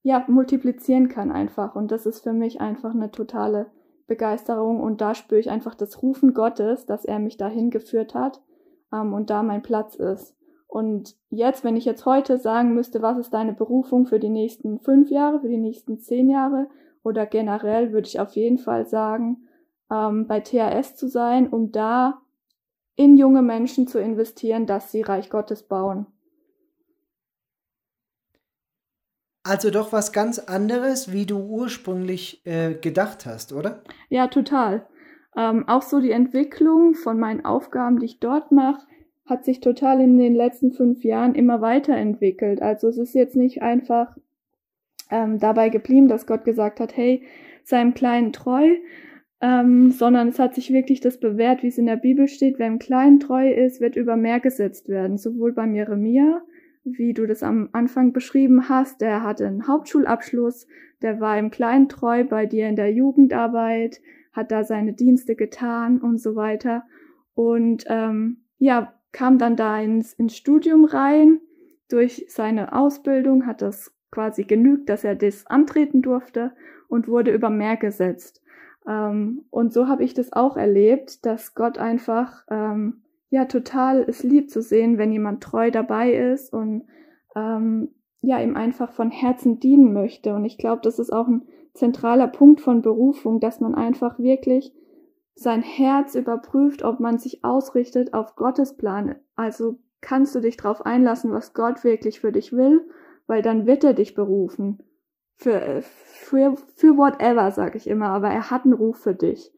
ja 0.04 0.24
multiplizieren 0.28 1.08
kann 1.08 1.32
einfach. 1.32 1.76
Und 1.76 1.90
das 1.90 2.06
ist 2.06 2.22
für 2.22 2.34
mich 2.34 2.62
einfach 2.62 2.94
eine 2.94 3.10
totale 3.10 3.72
Begeisterung 4.12 4.82
und 4.82 5.00
da 5.00 5.16
spüre 5.16 5.40
ich 5.40 5.50
einfach 5.50 5.74
das 5.74 6.04
Rufen 6.04 6.34
Gottes, 6.34 6.86
dass 6.86 7.06
er 7.06 7.18
mich 7.18 7.38
dahin 7.38 7.70
geführt 7.70 8.14
hat 8.14 8.42
ähm, 8.92 9.14
und 9.14 9.30
da 9.30 9.42
mein 9.42 9.62
Platz 9.62 9.96
ist. 9.96 10.36
Und 10.68 11.16
jetzt, 11.30 11.64
wenn 11.64 11.78
ich 11.78 11.86
jetzt 11.86 12.06
heute 12.06 12.38
sagen 12.38 12.74
müsste, 12.74 13.02
was 13.02 13.18
ist 13.18 13.34
deine 13.34 13.54
Berufung 13.54 14.06
für 14.06 14.20
die 14.20 14.30
nächsten 14.30 14.82
fünf 14.82 15.10
Jahre, 15.10 15.40
für 15.40 15.48
die 15.48 15.58
nächsten 15.58 16.02
zehn 16.02 16.30
Jahre 16.30 16.68
oder 17.04 17.26
generell, 17.26 17.94
würde 17.94 18.10
ich 18.10 18.20
auf 18.20 18.36
jeden 18.36 18.58
Fall 18.58 18.86
sagen, 18.86 19.48
ähm, 19.90 20.28
bei 20.28 20.42
THS 20.42 20.98
zu 20.98 21.08
sein, 21.08 21.48
um 21.48 21.72
da 21.72 22.20
in 22.98 23.16
junge 23.16 23.42
Menschen 23.42 23.88
zu 23.88 23.98
investieren, 23.98 24.66
dass 24.66 24.92
sie 24.92 25.04
Reich 25.04 25.30
Gottes 25.30 25.64
bauen. 25.64 26.06
Also 29.44 29.72
doch 29.72 29.92
was 29.92 30.12
ganz 30.12 30.38
anderes, 30.38 31.12
wie 31.12 31.26
du 31.26 31.40
ursprünglich 31.40 32.46
äh, 32.46 32.76
gedacht 32.76 33.26
hast, 33.26 33.54
oder? 33.54 33.82
Ja, 34.10 34.28
total. 34.28 34.86
Ähm, 35.36 35.68
auch 35.68 35.82
so 35.82 36.00
die 36.00 36.12
Entwicklung 36.12 36.94
von 36.94 37.20
meinen 37.20 37.44
Aufgaben, 37.44 38.00
die 38.00 38.06
ich 38.06 38.20
dort 38.20 38.52
mache, 38.52 38.86
hat 39.26 39.46
sich 39.46 39.62
total 39.62 40.02
in 40.02 40.18
den 40.18 40.36
letzten 40.36 40.74
fünf 40.74 41.04
Jahren 41.04 41.36
immer 41.36 41.62
weiterentwickelt. 41.62 42.62
Also 42.62 42.90
es 42.90 42.98
ist 42.98 43.16
jetzt 43.16 43.36
nicht 43.36 43.62
einfach 43.62 44.16
ähm, 45.10 45.40
dabei 45.40 45.70
geblieben, 45.70 46.08
dass 46.08 46.28
Gott 46.28 46.44
gesagt 46.44 46.80
hat, 46.80 46.96
hey, 46.96 47.24
seinem 47.64 47.94
Kleinen 47.94 48.34
treu, 48.34 48.76
ähm, 49.42 49.92
sondern 49.92 50.28
es 50.28 50.38
hat 50.38 50.54
sich 50.54 50.72
wirklich 50.72 51.00
das 51.00 51.20
bewährt, 51.20 51.64
wie 51.64 51.68
es 51.68 51.78
in 51.78 51.86
der 51.88 51.96
Bibel 51.96 52.28
steht, 52.28 52.60
wer 52.60 52.68
im 52.68 52.80
Kleinen 52.80 53.20
treu 53.20 53.52
ist, 53.52 53.82
wird 53.82 53.96
über 53.96 54.16
mehr 54.16 54.40
gesetzt 54.40 54.88
werden, 54.90 55.18
sowohl 55.18 55.54
beim 55.54 55.74
Jeremia 55.74 56.42
wie 56.84 57.14
du 57.14 57.28
das 57.28 57.44
am 57.44 57.70
Anfang 57.74 58.14
beschrieben 58.14 58.70
hast, 58.70 59.02
der 59.02 59.24
hatte 59.24 59.48
einen 59.48 59.68
Hauptschulabschluss, 59.68 60.68
der 61.02 61.20
war 61.20 61.38
im 61.38 61.52
Kleinen 61.52 61.90
treu 61.90 62.24
bei 62.24 62.46
dir 62.46 62.68
in 62.68 62.76
der 62.76 62.92
Jugendarbeit, 62.92 64.02
hat 64.34 64.52
da 64.52 64.64
seine 64.64 64.94
Dienste 64.94 65.36
getan 65.36 66.00
und 66.00 66.20
so 66.20 66.36
weiter. 66.36 66.84
Und 67.34 67.86
ähm, 67.88 68.38
ja, 68.58 68.94
kam 69.12 69.38
dann 69.38 69.56
da 69.56 69.80
ins, 69.80 70.14
ins 70.14 70.36
Studium 70.36 70.86
rein. 70.86 71.40
Durch 71.90 72.26
seine 72.30 72.74
Ausbildung 72.74 73.46
hat 73.46 73.62
das 73.62 73.94
quasi 74.12 74.44
genügt, 74.44 74.90
dass 74.90 75.04
er 75.04 75.16
das 75.16 75.48
antreten 75.48 76.02
durfte 76.02 76.54
und 76.88 77.08
wurde 77.08 77.32
über 77.32 77.50
mehr 77.50 77.78
gesetzt. 77.78 78.42
Ähm, 78.88 79.46
und 79.50 79.74
so 79.74 79.88
habe 79.88 80.04
ich 80.04 80.14
das 80.14 80.34
auch 80.34 80.58
erlebt, 80.58 81.26
dass 81.26 81.56
Gott 81.56 81.78
einfach 81.78 82.46
ähm, 82.50 83.01
ja 83.32 83.46
total 83.46 84.06
es 84.08 84.24
lieb 84.24 84.52
zu 84.52 84.62
sehen, 84.62 84.98
wenn 84.98 85.12
jemand 85.12 85.42
treu 85.42 85.72
dabei 85.72 86.14
ist 86.14 86.54
und 86.54 86.84
ähm, 87.36 87.90
ja 88.20 88.40
ihm 88.40 88.56
einfach 88.56 88.92
von 88.92 89.10
Herzen 89.10 89.60
dienen 89.60 89.94
möchte. 89.94 90.36
Und 90.36 90.46
ich 90.46 90.58
glaube, 90.58 90.82
das 90.84 91.00
ist 91.00 91.12
auch 91.12 91.28
ein 91.28 91.48
zentraler 91.74 92.28
Punkt 92.28 92.62
von 92.62 92.82
Berufung, 92.82 93.40
dass 93.40 93.62
man 93.62 93.74
einfach 93.74 94.20
wirklich 94.20 94.74
sein 95.34 95.64
Herz 95.64 96.14
überprüft, 96.14 96.84
ob 96.84 97.00
man 97.00 97.18
sich 97.18 97.44
ausrichtet 97.44 98.14
auf 98.14 98.36
Gottes 98.36 98.76
Plan. 98.76 99.16
Also 99.36 99.80
kannst 100.02 100.36
du 100.36 100.42
dich 100.42 100.58
darauf 100.58 100.86
einlassen, 100.86 101.32
was 101.32 101.54
Gott 101.54 101.86
wirklich 101.86 102.20
für 102.20 102.34
dich 102.34 102.52
will, 102.52 102.86
weil 103.28 103.42
dann 103.42 103.66
wird 103.66 103.86
er 103.86 103.94
dich 103.94 104.14
berufen. 104.14 104.84
Für, 105.38 105.82
für, 105.82 106.56
für 106.76 106.98
whatever, 106.98 107.50
sag 107.52 107.76
ich 107.76 107.88
immer, 107.88 108.10
aber 108.10 108.28
er 108.28 108.52
hat 108.52 108.66
einen 108.66 108.74
Ruf 108.74 108.98
für 108.98 109.16
dich. 109.16 109.54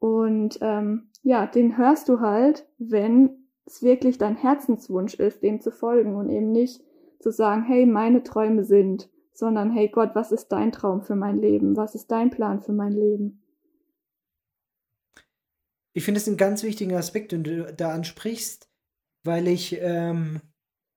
Und 0.00 0.58
ähm, 0.60 1.10
ja, 1.24 1.46
den 1.46 1.78
hörst 1.78 2.08
du 2.08 2.20
halt, 2.20 2.68
wenn 2.78 3.48
es 3.66 3.82
wirklich 3.82 4.18
dein 4.18 4.36
Herzenswunsch 4.36 5.14
ist, 5.14 5.42
dem 5.42 5.60
zu 5.60 5.72
folgen 5.72 6.16
und 6.16 6.28
eben 6.28 6.52
nicht 6.52 6.82
zu 7.18 7.32
sagen, 7.32 7.64
hey, 7.64 7.86
meine 7.86 8.22
Träume 8.22 8.62
sind, 8.64 9.08
sondern 9.32 9.72
hey 9.72 9.88
Gott, 9.88 10.10
was 10.14 10.32
ist 10.32 10.48
dein 10.48 10.70
Traum 10.70 11.02
für 11.02 11.16
mein 11.16 11.38
Leben? 11.38 11.76
Was 11.76 11.94
ist 11.94 12.10
dein 12.10 12.30
Plan 12.30 12.60
für 12.60 12.74
mein 12.74 12.92
Leben? 12.92 13.42
Ich 15.94 16.04
finde 16.04 16.20
es 16.20 16.28
einen 16.28 16.36
ganz 16.36 16.62
wichtigen 16.62 16.94
Aspekt, 16.94 17.32
den 17.32 17.42
du 17.42 17.72
da 17.72 17.92
ansprichst, 17.92 18.68
weil 19.24 19.48
ich 19.48 19.78
ähm, 19.80 20.42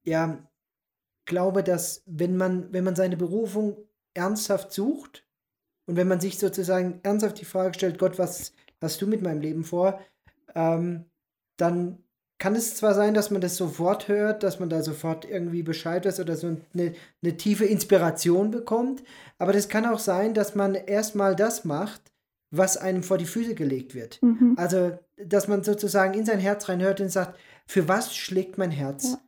ja 0.04 0.46
glaube, 1.26 1.64
dass 1.64 2.04
wenn 2.06 2.36
man, 2.36 2.74
wenn 2.74 2.84
man 2.84 2.96
seine 2.96 3.16
Berufung 3.16 3.78
ernsthaft 4.14 4.74
sucht 4.74 5.26
und 5.86 5.96
wenn 5.96 6.08
man 6.08 6.20
sich 6.20 6.38
sozusagen 6.38 7.00
ernsthaft 7.04 7.40
die 7.40 7.46
Frage 7.46 7.76
stellt, 7.76 7.98
Gott, 7.98 8.20
was 8.20 8.52
hast 8.82 9.02
du 9.02 9.08
mit 9.08 9.22
meinem 9.22 9.42
Leben 9.42 9.64
vor, 9.64 10.02
ähm, 10.56 11.06
dann 11.58 12.00
kann 12.40 12.56
es 12.56 12.76
zwar 12.76 12.94
sein, 12.94 13.14
dass 13.14 13.32
man 13.32 13.42
das 13.42 13.58
sofort 13.58 14.08
hört, 14.08 14.44
dass 14.44 14.60
man 14.60 14.70
da 14.70 14.84
sofort 14.84 15.26
irgendwie 15.26 15.64
Bescheid 15.64 16.06
weiß 16.06 16.20
oder 16.20 16.36
so 16.36 16.56
eine, 16.74 16.94
eine 17.24 17.38
tiefe 17.38 17.66
Inspiration 17.66 18.52
bekommt, 18.52 19.04
aber 19.40 19.54
das 19.54 19.70
kann 19.70 19.86
auch 19.86 20.00
sein, 20.00 20.34
dass 20.34 20.54
man 20.54 20.76
erstmal 20.76 21.36
das 21.36 21.66
macht, 21.66 22.12
was 22.52 22.78
einem 22.78 23.04
vor 23.04 23.18
die 23.18 23.26
Füße 23.26 23.56
gelegt 23.56 23.96
wird. 23.96 24.22
Mhm. 24.22 24.54
Also, 24.58 24.98
dass 25.18 25.48
man 25.48 25.64
sozusagen 25.64 26.14
in 26.14 26.26
sein 26.26 26.40
Herz 26.40 26.70
reinhört 26.70 27.02
und 27.02 27.10
sagt, 27.10 27.38
für 27.66 27.88
was 27.88 28.16
schlägt 28.16 28.58
mein 28.58 28.72
Herz? 28.72 29.12
Ja. 29.12 29.22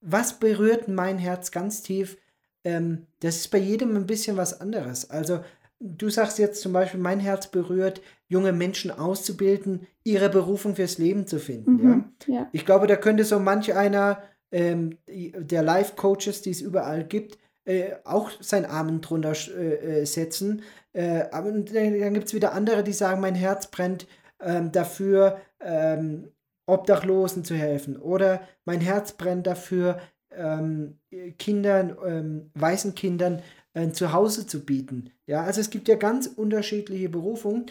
Was 0.00 0.38
berührt 0.38 0.88
mein 0.88 1.18
Herz 1.18 1.50
ganz 1.50 1.82
tief? 1.82 2.16
Ähm, 2.64 3.06
das 3.20 3.36
ist 3.36 3.48
bei 3.48 3.58
jedem 3.58 3.96
ein 3.96 4.06
bisschen 4.06 4.36
was 4.36 4.60
anderes. 4.60 5.10
Also, 5.10 5.40
du 5.80 6.08
sagst 6.08 6.38
jetzt 6.38 6.60
zum 6.62 6.72
Beispiel, 6.72 7.00
mein 7.00 7.20
Herz 7.20 7.48
berührt, 7.48 8.00
junge 8.28 8.52
Menschen 8.52 8.90
auszubilden, 8.90 9.86
ihre 10.04 10.28
Berufung 10.28 10.76
fürs 10.76 10.98
Leben 10.98 11.26
zu 11.26 11.38
finden. 11.38 11.72
Mhm, 11.72 12.04
ja? 12.26 12.34
ja? 12.34 12.48
Ich 12.52 12.64
glaube, 12.66 12.86
da 12.86 12.96
könnte 12.96 13.24
so 13.24 13.38
manch 13.38 13.74
einer 13.74 14.22
ähm, 14.52 14.98
der 15.06 15.62
Life-Coaches, 15.62 16.42
die 16.42 16.50
es 16.50 16.60
überall 16.60 17.04
gibt, 17.04 17.38
äh, 17.64 17.94
auch 18.04 18.30
seinen 18.40 18.64
Armen 18.64 19.00
drunter 19.00 19.32
äh, 19.32 20.00
äh, 20.00 20.04
setzen. 20.06 20.62
Äh, 20.92 21.24
aber 21.32 21.52
dann 21.52 22.14
gibt 22.14 22.28
es 22.28 22.34
wieder 22.34 22.52
andere, 22.52 22.84
die 22.84 22.92
sagen, 22.92 23.20
mein 23.20 23.34
Herz 23.34 23.70
brennt 23.70 24.06
ähm, 24.40 24.72
dafür, 24.72 25.40
ähm, 25.60 26.30
Obdachlosen 26.66 27.44
zu 27.44 27.54
helfen. 27.54 27.96
Oder 27.96 28.40
mein 28.64 28.80
Herz 28.80 29.12
brennt 29.12 29.46
dafür, 29.46 30.00
ähm, 30.30 30.98
Kindern, 31.38 31.96
ähm, 32.04 32.50
weißen 32.54 32.94
Kindern 32.94 33.42
ein 33.76 33.94
Zuhause 33.94 34.46
zu 34.46 34.64
bieten. 34.64 35.10
Ja, 35.26 35.42
also 35.44 35.60
es 35.60 35.70
gibt 35.70 35.88
ja 35.88 35.96
ganz 35.96 36.26
unterschiedliche 36.26 37.08
Berufungen. 37.08 37.66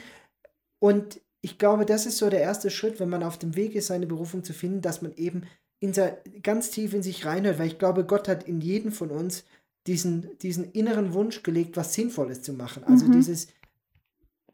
Und 0.79 1.19
ich 1.41 1.57
glaube, 1.57 1.85
das 1.85 2.05
ist 2.05 2.17
so 2.17 2.29
der 2.29 2.41
erste 2.41 2.69
Schritt, 2.69 2.99
wenn 2.99 3.09
man 3.09 3.23
auf 3.23 3.37
dem 3.37 3.55
Weg 3.55 3.75
ist, 3.75 3.87
seine 3.87 4.05
Berufung 4.05 4.43
zu 4.43 4.53
finden, 4.53 4.81
dass 4.81 5.01
man 5.01 5.13
eben 5.15 5.43
in 5.79 5.93
ganz 6.41 6.71
tief 6.71 6.93
in 6.93 7.03
sich 7.03 7.25
reinhört, 7.25 7.59
weil 7.59 7.67
ich 7.67 7.79
glaube, 7.79 8.05
Gott 8.05 8.27
hat 8.27 8.47
in 8.47 8.61
jeden 8.61 8.91
von 8.91 9.11
uns 9.11 9.43
diesen, 9.87 10.37
diesen 10.39 10.71
inneren 10.71 11.13
Wunsch 11.13 11.43
gelegt, 11.43 11.77
was 11.77 11.93
Sinnvolles 11.93 12.41
zu 12.41 12.53
machen. 12.53 12.83
Also 12.83 13.05
mhm. 13.05 13.13
dieses, 13.13 13.47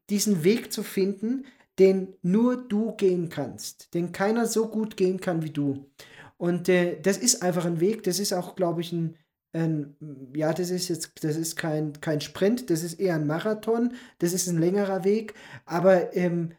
diesen 0.10 0.44
Weg 0.44 0.74
zu 0.74 0.84
finden, 0.84 1.46
den 1.80 2.14
nur 2.22 2.58
du 2.58 2.94
gehen 2.94 3.30
kannst, 3.30 3.94
den 3.94 4.12
keiner 4.12 4.46
so 4.46 4.68
gut 4.68 4.98
gehen 4.98 5.20
kann 5.20 5.44
wie 5.44 5.52
du. 5.52 5.86
Und 6.38 6.70
äh, 6.70 7.00
das 7.02 7.18
ist 7.18 7.44
einfach 7.44 7.66
ein 7.66 7.80
Weg, 7.80 8.04
das 8.04 8.20
ist 8.20 8.34
auch, 8.34 8.56
glaube 8.56 8.82
ich, 8.82 8.92
ein, 8.92 9.16
ein, 9.54 9.96
ja, 10.36 10.54
das 10.54 10.70
ist 10.70 10.88
jetzt, 10.88 11.24
das 11.24 11.36
ist 11.36 11.56
kein, 11.56 11.94
kein 12.00 12.22
Sprint, 12.22 12.70
das 12.70 12.84
ist 12.84 13.00
eher 13.00 13.16
ein 13.16 13.28
Marathon, 13.28 13.94
das 14.20 14.34
ist 14.34 14.48
ein 14.48 14.60
längerer 14.60 15.04
Weg, 15.04 15.34
aber 15.66 16.16
ähm, 16.16 16.54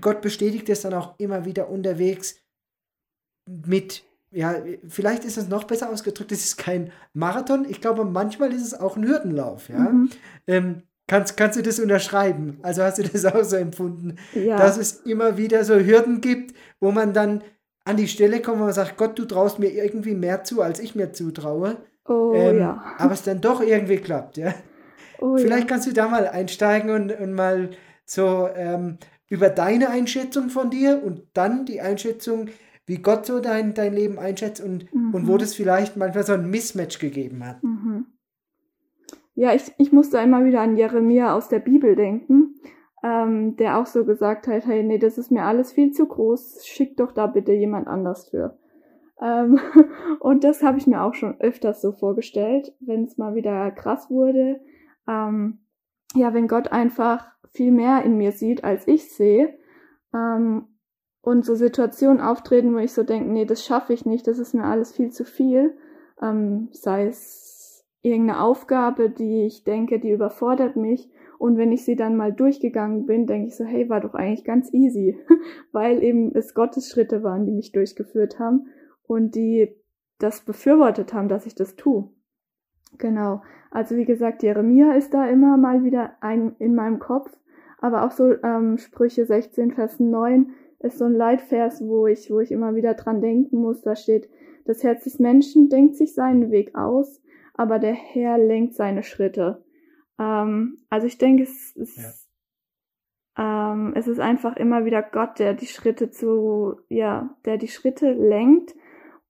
Gott 0.00 0.22
bestätigt 0.22 0.68
es 0.68 0.82
dann 0.82 0.94
auch 0.94 1.18
immer 1.18 1.44
wieder 1.44 1.68
unterwegs 1.68 2.36
mit 3.46 4.04
ja, 4.34 4.56
vielleicht 4.88 5.24
ist 5.24 5.38
es 5.38 5.48
noch 5.48 5.64
besser 5.64 5.90
ausgedrückt, 5.90 6.32
es 6.32 6.44
ist 6.44 6.56
kein 6.56 6.90
Marathon. 7.12 7.66
Ich 7.68 7.80
glaube, 7.80 8.04
manchmal 8.04 8.52
ist 8.52 8.62
es 8.62 8.74
auch 8.74 8.96
ein 8.96 9.06
Hürdenlauf, 9.06 9.68
ja. 9.68 9.78
Mhm. 9.78 10.10
Ähm, 10.48 10.82
kannst, 11.06 11.36
kannst 11.36 11.56
du 11.56 11.62
das 11.62 11.78
unterschreiben? 11.78 12.58
Also 12.62 12.82
hast 12.82 12.98
du 12.98 13.04
das 13.04 13.24
auch 13.24 13.44
so 13.44 13.54
empfunden, 13.54 14.16
ja. 14.34 14.56
dass 14.58 14.76
es 14.76 15.02
immer 15.02 15.36
wieder 15.36 15.64
so 15.64 15.74
Hürden 15.74 16.20
gibt, 16.20 16.56
wo 16.80 16.90
man 16.90 17.12
dann 17.12 17.44
an 17.84 17.96
die 17.96 18.08
Stelle 18.08 18.42
kommt, 18.42 18.58
wo 18.58 18.64
man 18.64 18.72
sagt, 18.72 18.96
Gott, 18.96 19.18
du 19.18 19.24
traust 19.24 19.60
mir 19.60 19.70
irgendwie 19.70 20.14
mehr 20.14 20.42
zu, 20.42 20.62
als 20.62 20.80
ich 20.80 20.96
mir 20.96 21.12
zutraue. 21.12 21.76
Oh 22.06 22.32
ähm, 22.34 22.58
ja. 22.58 22.82
Aber 22.98 23.12
es 23.12 23.22
dann 23.22 23.40
doch 23.40 23.60
irgendwie 23.60 23.96
klappt, 23.96 24.36
ja. 24.36 24.54
Oh, 25.20 25.36
Vielleicht 25.36 25.64
ja. 25.64 25.68
kannst 25.68 25.86
du 25.86 25.92
da 25.92 26.08
mal 26.08 26.28
einsteigen 26.28 26.90
und, 26.90 27.18
und 27.18 27.32
mal 27.32 27.70
so 28.04 28.48
ähm, 28.54 28.98
über 29.28 29.48
deine 29.48 29.90
Einschätzung 29.90 30.50
von 30.50 30.70
dir 30.70 31.02
und 31.02 31.22
dann 31.32 31.64
die 31.64 31.80
Einschätzung 31.80 32.48
wie 32.86 32.98
Gott 32.98 33.24
so 33.24 33.40
dein, 33.40 33.74
dein 33.74 33.94
Leben 33.94 34.18
einschätzt 34.18 34.62
und, 34.62 34.92
mhm. 34.92 35.14
und 35.14 35.28
wo 35.28 35.38
das 35.38 35.54
vielleicht 35.54 35.96
manchmal 35.96 36.24
so 36.24 36.34
ein 36.34 36.50
Mismatch 36.50 36.98
gegeben 36.98 37.44
hat. 37.46 37.62
Mhm. 37.62 38.06
Ja, 39.34 39.54
ich, 39.54 39.72
ich 39.78 39.92
musste 39.92 40.18
einmal 40.18 40.44
wieder 40.44 40.60
an 40.60 40.76
Jeremia 40.76 41.34
aus 41.34 41.48
der 41.48 41.58
Bibel 41.58 41.96
denken, 41.96 42.54
ähm, 43.02 43.56
der 43.56 43.78
auch 43.78 43.86
so 43.86 44.04
gesagt 44.04 44.46
hat, 44.46 44.66
hey, 44.66 44.82
nee, 44.82 44.98
das 44.98 45.18
ist 45.18 45.30
mir 45.30 45.44
alles 45.44 45.72
viel 45.72 45.92
zu 45.92 46.06
groß, 46.06 46.64
schick 46.66 46.96
doch 46.96 47.12
da 47.12 47.26
bitte 47.26 47.52
jemand 47.52 47.88
anders 47.88 48.28
für. 48.28 48.58
Ähm, 49.24 49.58
und 50.20 50.44
das 50.44 50.62
habe 50.62 50.78
ich 50.78 50.86
mir 50.86 51.02
auch 51.02 51.14
schon 51.14 51.40
öfters 51.40 51.80
so 51.80 51.92
vorgestellt, 51.92 52.72
wenn 52.80 53.04
es 53.04 53.16
mal 53.16 53.34
wieder 53.34 53.70
krass 53.72 54.10
wurde. 54.10 54.60
Ähm, 55.08 55.60
ja, 56.14 56.34
wenn 56.34 56.46
Gott 56.46 56.70
einfach 56.70 57.26
viel 57.50 57.72
mehr 57.72 58.02
in 58.02 58.18
mir 58.18 58.32
sieht, 58.32 58.62
als 58.62 58.86
ich 58.86 59.12
sehe. 59.12 59.58
Ähm, 60.14 60.66
und 61.22 61.46
so 61.46 61.54
Situationen 61.54 62.20
auftreten, 62.20 62.74
wo 62.74 62.78
ich 62.78 62.92
so 62.92 63.02
denke, 63.02 63.30
nee, 63.30 63.46
das 63.46 63.64
schaffe 63.64 63.94
ich 63.94 64.04
nicht, 64.04 64.26
das 64.26 64.38
ist 64.38 64.54
mir 64.54 64.64
alles 64.64 64.92
viel 64.92 65.10
zu 65.10 65.24
viel. 65.24 65.74
Ähm, 66.20 66.68
sei 66.72 67.06
es 67.06 67.86
irgendeine 68.02 68.42
Aufgabe, 68.42 69.08
die 69.08 69.46
ich 69.46 69.64
denke, 69.64 69.98
die 69.98 70.10
überfordert 70.10 70.76
mich. 70.76 71.10
Und 71.38 71.56
wenn 71.56 71.72
ich 71.72 71.84
sie 71.84 71.96
dann 71.96 72.16
mal 72.16 72.32
durchgegangen 72.32 73.06
bin, 73.06 73.26
denke 73.26 73.48
ich 73.48 73.56
so, 73.56 73.64
hey, 73.64 73.88
war 73.88 74.00
doch 74.00 74.14
eigentlich 74.14 74.44
ganz 74.44 74.72
easy, 74.72 75.18
weil 75.72 76.02
eben 76.02 76.34
es 76.34 76.54
Gottes 76.54 76.90
Schritte 76.90 77.22
waren, 77.22 77.46
die 77.46 77.52
mich 77.52 77.72
durchgeführt 77.72 78.38
haben 78.38 78.66
und 79.06 79.34
die 79.34 79.74
das 80.18 80.40
befürwortet 80.40 81.12
haben, 81.12 81.28
dass 81.28 81.46
ich 81.46 81.54
das 81.54 81.76
tue. 81.76 82.08
Genau. 82.98 83.42
Also 83.70 83.96
wie 83.96 84.04
gesagt, 84.04 84.42
Jeremia 84.42 84.92
ist 84.92 85.14
da 85.14 85.26
immer 85.28 85.56
mal 85.56 85.84
wieder 85.84 86.16
ein 86.20 86.54
in 86.58 86.74
meinem 86.74 86.98
Kopf, 86.98 87.36
aber 87.78 88.04
auch 88.04 88.12
so 88.12 88.32
ähm, 88.42 88.78
Sprüche 88.78 89.26
16, 89.26 89.72
Vers 89.72 90.00
9, 90.00 90.52
ist 90.78 90.98
so 90.98 91.06
ein 91.06 91.14
Leitvers, 91.14 91.82
wo 91.82 92.06
ich, 92.06 92.30
wo 92.30 92.40
ich 92.40 92.52
immer 92.52 92.74
wieder 92.74 92.94
dran 92.94 93.20
denken 93.20 93.56
muss. 93.58 93.80
Da 93.82 93.96
steht, 93.96 94.28
das 94.64 94.82
Herz 94.82 95.04
des 95.04 95.18
Menschen 95.18 95.68
denkt 95.68 95.96
sich 95.96 96.14
seinen 96.14 96.50
Weg 96.50 96.74
aus, 96.74 97.22
aber 97.54 97.78
der 97.78 97.94
Herr 97.94 98.38
lenkt 98.38 98.74
seine 98.74 99.02
Schritte. 99.02 99.64
Ähm, 100.18 100.84
also 100.90 101.06
ich 101.06 101.18
denke, 101.18 101.42
es 101.42 101.74
ist, 101.74 102.28
ja. 103.36 103.72
ähm, 103.72 103.92
es 103.96 104.06
ist 104.06 104.20
einfach 104.20 104.56
immer 104.56 104.84
wieder 104.84 105.02
Gott, 105.02 105.38
der 105.38 105.54
die 105.54 105.66
Schritte 105.66 106.10
zu, 106.10 106.76
ja, 106.88 107.36
der 107.44 107.56
die 107.56 107.68
Schritte 107.68 108.12
lenkt 108.12 108.74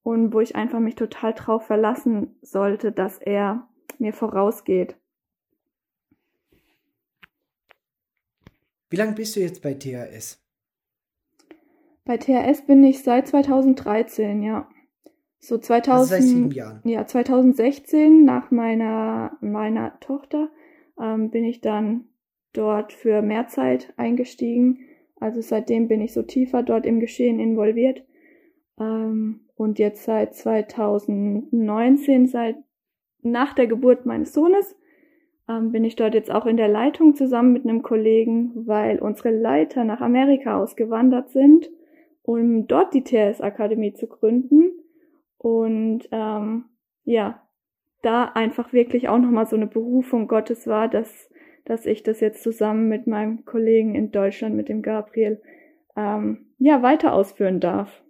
und 0.05 0.33
wo 0.33 0.41
ich 0.41 0.55
einfach 0.55 0.79
mich 0.79 0.95
total 0.95 1.33
drauf 1.33 1.67
verlassen 1.67 2.37
sollte, 2.43 2.93
dass 2.93 3.19
er 3.19 3.67
mir 3.99 4.13
vorausgeht. 4.13 4.97
Wie 8.91 8.97
lange 8.97 9.13
bist 9.13 9.35
du 9.35 9.41
jetzt 9.41 9.63
bei 9.63 9.75
THS? 9.75 10.41
Bei 12.05 12.19
THS 12.19 12.67
bin 12.67 12.85
ich 12.85 13.03
seit 13.03 13.27
2013, 13.27 14.43
ja. 14.43 14.69
So 15.41 15.59
2000, 15.59 15.89
also 15.89 16.05
seit 16.05 16.23
sieben 16.23 16.51
Jahren. 16.53 16.81
Ja, 16.85 17.07
2016 17.07 18.25
nach 18.25 18.51
meiner, 18.51 19.37
meiner 19.41 19.99
Tochter 20.01 20.51
ähm, 21.01 21.31
bin 21.31 21.45
ich 21.45 21.61
dann 21.61 22.09
dort 22.53 22.93
für 22.93 23.23
mehr 23.23 23.49
Zeit 23.49 23.93
eingestiegen. 23.97 24.81
Also 25.19 25.41
seitdem 25.41 25.89
bin 25.89 26.03
ich 26.03 26.13
so 26.13 26.23
tiefer 26.23 26.63
dort 26.63 26.85
im 26.85 27.01
Geschehen 27.01 27.41
involviert. 27.41 28.05
Ähm, 28.79 29.41
und 29.57 29.79
jetzt 29.79 30.05
seit 30.05 30.35
2019, 30.35 32.27
seit 32.27 32.57
nach 33.23 33.55
der 33.55 33.67
Geburt 33.67 34.07
meines 34.07 34.33
Sohnes, 34.33 34.77
ähm, 35.49 35.73
bin 35.73 35.85
ich 35.85 35.97
dort 35.97 36.15
jetzt 36.15 36.31
auch 36.31 36.47
in 36.47 36.57
der 36.57 36.69
Leitung 36.69 37.15
zusammen 37.15 37.53
mit 37.53 37.65
einem 37.65 37.83
Kollegen, 37.83 38.67
weil 38.67 38.99
unsere 38.99 39.31
Leiter 39.31 39.85
nach 39.85 40.01
Amerika 40.01 40.61
ausgewandert 40.61 41.31
sind 41.31 41.71
um 42.25 42.67
dort 42.67 42.95
die 42.95 43.05
TS-Akademie 43.05 43.93
zu 43.93 44.07
gründen. 44.07 44.73
Und 45.37 46.09
ähm, 46.11 46.65
ja, 47.05 47.47
da 48.03 48.25
einfach 48.25 48.73
wirklich 48.73 49.09
auch 49.09 49.19
nochmal 49.19 49.47
so 49.47 49.57
eine 49.57 49.67
Berufung 49.67 50.27
Gottes 50.27 50.67
war, 50.67 50.89
dass, 50.89 51.31
dass 51.67 51.85
ich 51.85 52.03
das 52.03 52.21
jetzt 52.21 52.43
zusammen 52.43 52.89
mit 52.89 53.07
meinem 53.07 53.45
Kollegen 53.45 53.95
in 53.95 54.11
Deutschland, 54.11 54.57
mit 54.57 54.71
dem 54.71 54.81
Gabriel, 54.81 55.43
ähm, 55.97 56.47
ja, 56.59 56.83
weiter 56.83 57.13
ausführen 57.13 57.61
darf. 57.61 58.04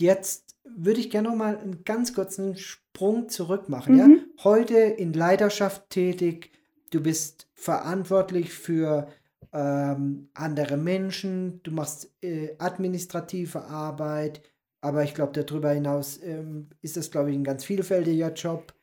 Jetzt 0.00 0.56
würde 0.64 1.00
ich 1.00 1.10
gerne 1.10 1.28
noch 1.28 1.36
mal 1.36 1.56
einen 1.58 1.84
ganz 1.84 2.14
kurzen 2.14 2.56
Sprung 2.56 3.28
zurück 3.28 3.68
machen. 3.68 3.94
Mhm. 3.94 3.98
Ja? 3.98 4.44
Heute 4.44 4.76
in 4.78 5.12
Leidenschaft 5.12 5.90
tätig, 5.90 6.50
du 6.90 7.02
bist 7.02 7.48
verantwortlich 7.54 8.52
für 8.52 9.08
ähm, 9.52 10.28
andere 10.34 10.76
Menschen, 10.76 11.62
du 11.62 11.70
machst 11.70 12.12
äh, 12.22 12.54
administrative 12.58 13.64
Arbeit, 13.64 14.42
aber 14.80 15.04
ich 15.04 15.14
glaube, 15.14 15.42
darüber 15.42 15.70
hinaus 15.70 16.20
ähm, 16.22 16.68
ist 16.82 16.96
das, 16.96 17.10
glaube 17.10 17.30
ich, 17.30 17.36
ein 17.36 17.44
ganz 17.44 17.64
vielfältiger 17.64 18.32
Job. 18.32 18.74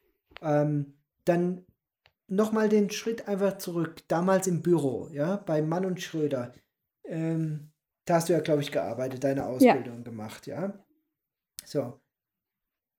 Ähm, 0.41 0.93
dann 1.23 1.65
nochmal 2.27 2.69
den 2.69 2.89
Schritt 2.89 3.27
einfach 3.27 3.57
zurück, 3.57 4.03
damals 4.07 4.47
im 4.47 4.61
Büro, 4.61 5.09
ja, 5.11 5.37
bei 5.37 5.61
Mann 5.61 5.85
und 5.85 6.01
Schröder. 6.01 6.51
Ähm, 7.05 7.71
da 8.05 8.15
hast 8.15 8.29
du 8.29 8.33
ja, 8.33 8.39
glaube 8.39 8.61
ich, 8.61 8.71
gearbeitet, 8.71 9.23
deine 9.23 9.45
Ausbildung 9.45 9.97
ja. 9.97 10.03
gemacht, 10.03 10.47
ja. 10.47 10.73
So. 11.65 11.99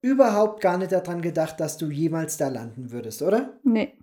Überhaupt 0.02 0.60
gar 0.60 0.78
nicht 0.78 0.92
daran 0.92 1.22
gedacht, 1.22 1.58
dass 1.58 1.78
du 1.78 1.90
jemals 1.90 2.36
da 2.36 2.48
landen 2.48 2.90
würdest, 2.92 3.22
oder? 3.22 3.58
Nee. 3.64 3.94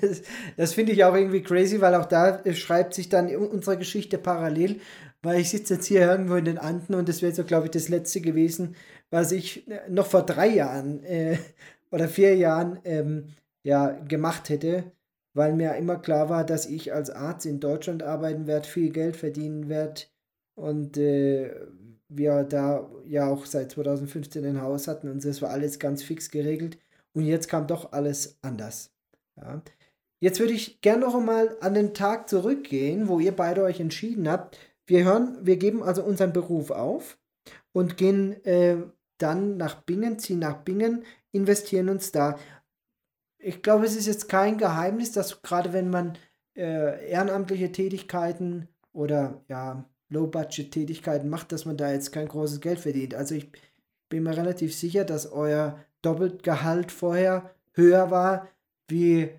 Das, 0.00 0.22
das 0.56 0.74
finde 0.74 0.90
ich 0.90 1.04
auch 1.04 1.14
irgendwie 1.14 1.42
crazy, 1.42 1.80
weil 1.80 1.94
auch 1.94 2.06
da 2.06 2.42
schreibt 2.52 2.94
sich 2.94 3.08
dann 3.08 3.34
unsere 3.36 3.78
Geschichte 3.78 4.18
parallel, 4.18 4.80
weil 5.22 5.40
ich 5.40 5.50
sitze 5.50 5.74
jetzt 5.74 5.86
hier 5.86 6.00
irgendwo 6.00 6.34
in 6.34 6.44
den 6.44 6.58
Anden 6.58 6.94
und 6.94 7.08
das 7.08 7.22
wäre 7.22 7.32
so, 7.32 7.44
glaube 7.44 7.66
ich, 7.66 7.70
das 7.70 7.88
letzte 7.88 8.20
gewesen, 8.20 8.74
was 9.10 9.30
ich 9.30 9.68
äh, 9.70 9.88
noch 9.88 10.06
vor 10.06 10.26
drei 10.26 10.48
Jahren 10.48 11.04
äh, 11.04 11.38
oder 11.92 12.08
vier 12.08 12.34
Jahren 12.34 12.80
ähm, 12.84 13.28
ja, 13.62 13.90
gemacht 13.90 14.48
hätte, 14.48 14.90
weil 15.34 15.54
mir 15.54 15.76
immer 15.76 15.96
klar 15.96 16.28
war, 16.28 16.44
dass 16.44 16.66
ich 16.66 16.92
als 16.92 17.10
Arzt 17.10 17.46
in 17.46 17.60
Deutschland 17.60 18.02
arbeiten 18.02 18.48
werde, 18.48 18.68
viel 18.68 18.90
Geld 18.90 19.16
verdienen 19.16 19.68
werde 19.68 20.02
und 20.54 20.96
äh, 20.96 21.54
wir 22.16 22.44
da 22.44 22.90
ja 23.06 23.26
auch 23.28 23.46
seit 23.46 23.72
2015 23.72 24.44
ein 24.44 24.62
Haus 24.62 24.88
hatten 24.88 25.08
und 25.08 25.24
das 25.24 25.42
war 25.42 25.50
alles 25.50 25.78
ganz 25.78 26.02
fix 26.02 26.30
geregelt 26.30 26.78
und 27.14 27.24
jetzt 27.24 27.48
kam 27.48 27.66
doch 27.66 27.92
alles 27.92 28.38
anders. 28.42 28.90
Ja. 29.36 29.62
Jetzt 30.20 30.38
würde 30.38 30.52
ich 30.52 30.80
gerne 30.80 31.00
noch 31.00 31.14
einmal 31.14 31.56
an 31.60 31.74
den 31.74 31.94
Tag 31.94 32.28
zurückgehen, 32.28 33.08
wo 33.08 33.18
ihr 33.18 33.32
beide 33.32 33.64
euch 33.64 33.80
entschieden 33.80 34.28
habt, 34.28 34.56
wir 34.86 35.04
hören, 35.04 35.38
wir 35.40 35.56
geben 35.56 35.82
also 35.82 36.02
unseren 36.02 36.32
Beruf 36.32 36.70
auf 36.70 37.18
und 37.72 37.96
gehen 37.96 38.44
äh, 38.44 38.76
dann 39.18 39.56
nach 39.56 39.82
Bingen, 39.82 40.18
ziehen 40.18 40.40
nach 40.40 40.58
Bingen, 40.58 41.04
investieren 41.30 41.88
uns 41.88 42.12
da. 42.12 42.38
Ich 43.38 43.62
glaube, 43.62 43.86
es 43.86 43.96
ist 43.96 44.06
jetzt 44.06 44.28
kein 44.28 44.58
Geheimnis, 44.58 45.12
dass 45.12 45.42
gerade 45.42 45.72
wenn 45.72 45.90
man 45.90 46.18
äh, 46.56 47.10
ehrenamtliche 47.10 47.72
Tätigkeiten 47.72 48.68
oder 48.92 49.42
ja, 49.48 49.84
Low-Budget-Tätigkeiten 50.12 51.28
macht, 51.28 51.52
dass 51.52 51.64
man 51.64 51.76
da 51.76 51.90
jetzt 51.90 52.12
kein 52.12 52.28
großes 52.28 52.60
Geld 52.60 52.78
verdient. 52.78 53.14
Also 53.14 53.34
ich 53.34 53.50
bin 54.08 54.22
mir 54.22 54.36
relativ 54.36 54.74
sicher, 54.74 55.04
dass 55.04 55.30
euer 55.32 55.78
Doppelgehalt 56.02 56.92
vorher 56.92 57.54
höher 57.72 58.10
war 58.10 58.48
wie 58.88 59.30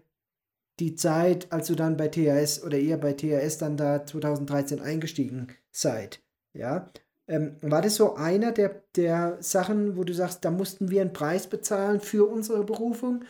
die 0.79 0.95
Zeit, 0.95 1.51
als 1.51 1.67
du 1.67 1.75
dann 1.75 1.97
bei 1.97 2.07
THS 2.07 2.63
oder 2.63 2.77
ihr 2.77 2.97
bei 2.97 3.13
THS 3.13 3.59
dann 3.59 3.77
da 3.77 4.05
2013 4.05 4.79
eingestiegen 4.81 5.47
seid. 5.71 6.21
Ja. 6.53 6.89
Ähm, 7.27 7.55
war 7.61 7.81
das 7.81 7.95
so 7.95 8.15
einer 8.15 8.51
der, 8.51 8.83
der 8.95 9.37
Sachen, 9.39 9.95
wo 9.95 10.03
du 10.03 10.13
sagst, 10.13 10.43
da 10.43 10.51
mussten 10.51 10.89
wir 10.89 11.01
einen 11.01 11.13
Preis 11.13 11.47
bezahlen 11.47 11.99
für 11.99 12.27
unsere 12.27 12.63
Berufung? 12.63 13.23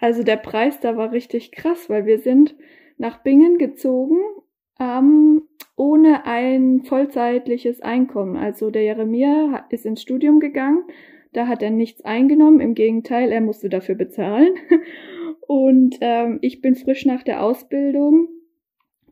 Also 0.00 0.22
der 0.22 0.36
Preis 0.36 0.80
da 0.80 0.96
war 0.96 1.12
richtig 1.12 1.52
krass, 1.52 1.88
weil 1.88 2.06
wir 2.06 2.20
sind 2.20 2.54
nach 2.98 3.22
Bingen 3.22 3.58
gezogen 3.58 4.18
ähm, 4.80 5.45
ohne 5.76 6.24
ein 6.24 6.82
vollzeitliches 6.84 7.82
Einkommen. 7.82 8.36
Also 8.36 8.70
der 8.70 8.82
Jeremia 8.82 9.66
ist 9.68 9.86
ins 9.86 10.02
Studium 10.02 10.40
gegangen, 10.40 10.84
da 11.32 11.46
hat 11.46 11.62
er 11.62 11.70
nichts 11.70 12.02
eingenommen, 12.02 12.60
im 12.60 12.74
Gegenteil, 12.74 13.30
er 13.30 13.42
musste 13.42 13.68
dafür 13.68 13.94
bezahlen. 13.94 14.54
Und 15.46 15.98
ähm, 16.00 16.38
ich 16.40 16.60
bin 16.62 16.74
frisch 16.74 17.04
nach 17.04 17.22
der 17.22 17.42
Ausbildung 17.42 18.28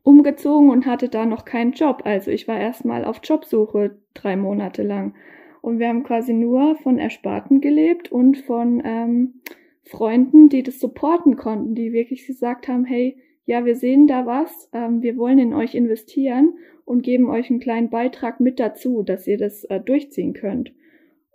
umgezogen 0.03 0.69
und 0.71 0.85
hatte 0.85 1.09
da 1.09 1.27
noch 1.27 1.45
keinen 1.45 1.73
Job. 1.73 2.03
Also 2.05 2.31
ich 2.31 2.49
war 2.49 2.59
erstmal 2.59 3.05
auf 3.05 3.21
Jobsuche 3.23 3.99
drei 4.15 4.37
Monate 4.37 4.83
lang. 4.83 5.15
Und 5.63 5.79
wir 5.79 5.89
haben 5.89 6.03
quasi 6.03 6.35
nur 6.35 6.77
von 6.77 6.99
Ersparten 6.99 7.61
gelebt 7.61 8.13
und 8.13 8.37
von 8.37 8.83
ähm, 8.85 9.41
Freunden, 9.83 10.49
die 10.49 10.63
das 10.63 10.79
supporten 10.79 11.37
konnten, 11.37 11.75
die 11.75 11.93
wirklich 11.93 12.27
gesagt 12.27 12.69
haben, 12.69 12.85
hey, 12.85 13.17
ja, 13.47 13.65
wir 13.65 13.77
sehen 13.77 14.07
da 14.07 14.27
was, 14.27 14.71
ähm, 14.73 15.03
wir 15.03 15.17
wollen 15.17 15.39
in 15.39 15.55
euch 15.55 15.75
investieren 15.75 16.55
und 16.85 17.03
geben 17.03 17.29
euch 17.29 17.51
einen 17.51 17.61
kleinen 17.61 17.91
Beitrag 17.91 18.41
mit 18.41 18.61
dazu, 18.61 19.03
dass 19.03 19.27
ihr 19.27 19.39
das 19.39 19.65
äh, 19.65 19.81
durchziehen 19.81 20.33
könnt. 20.33 20.73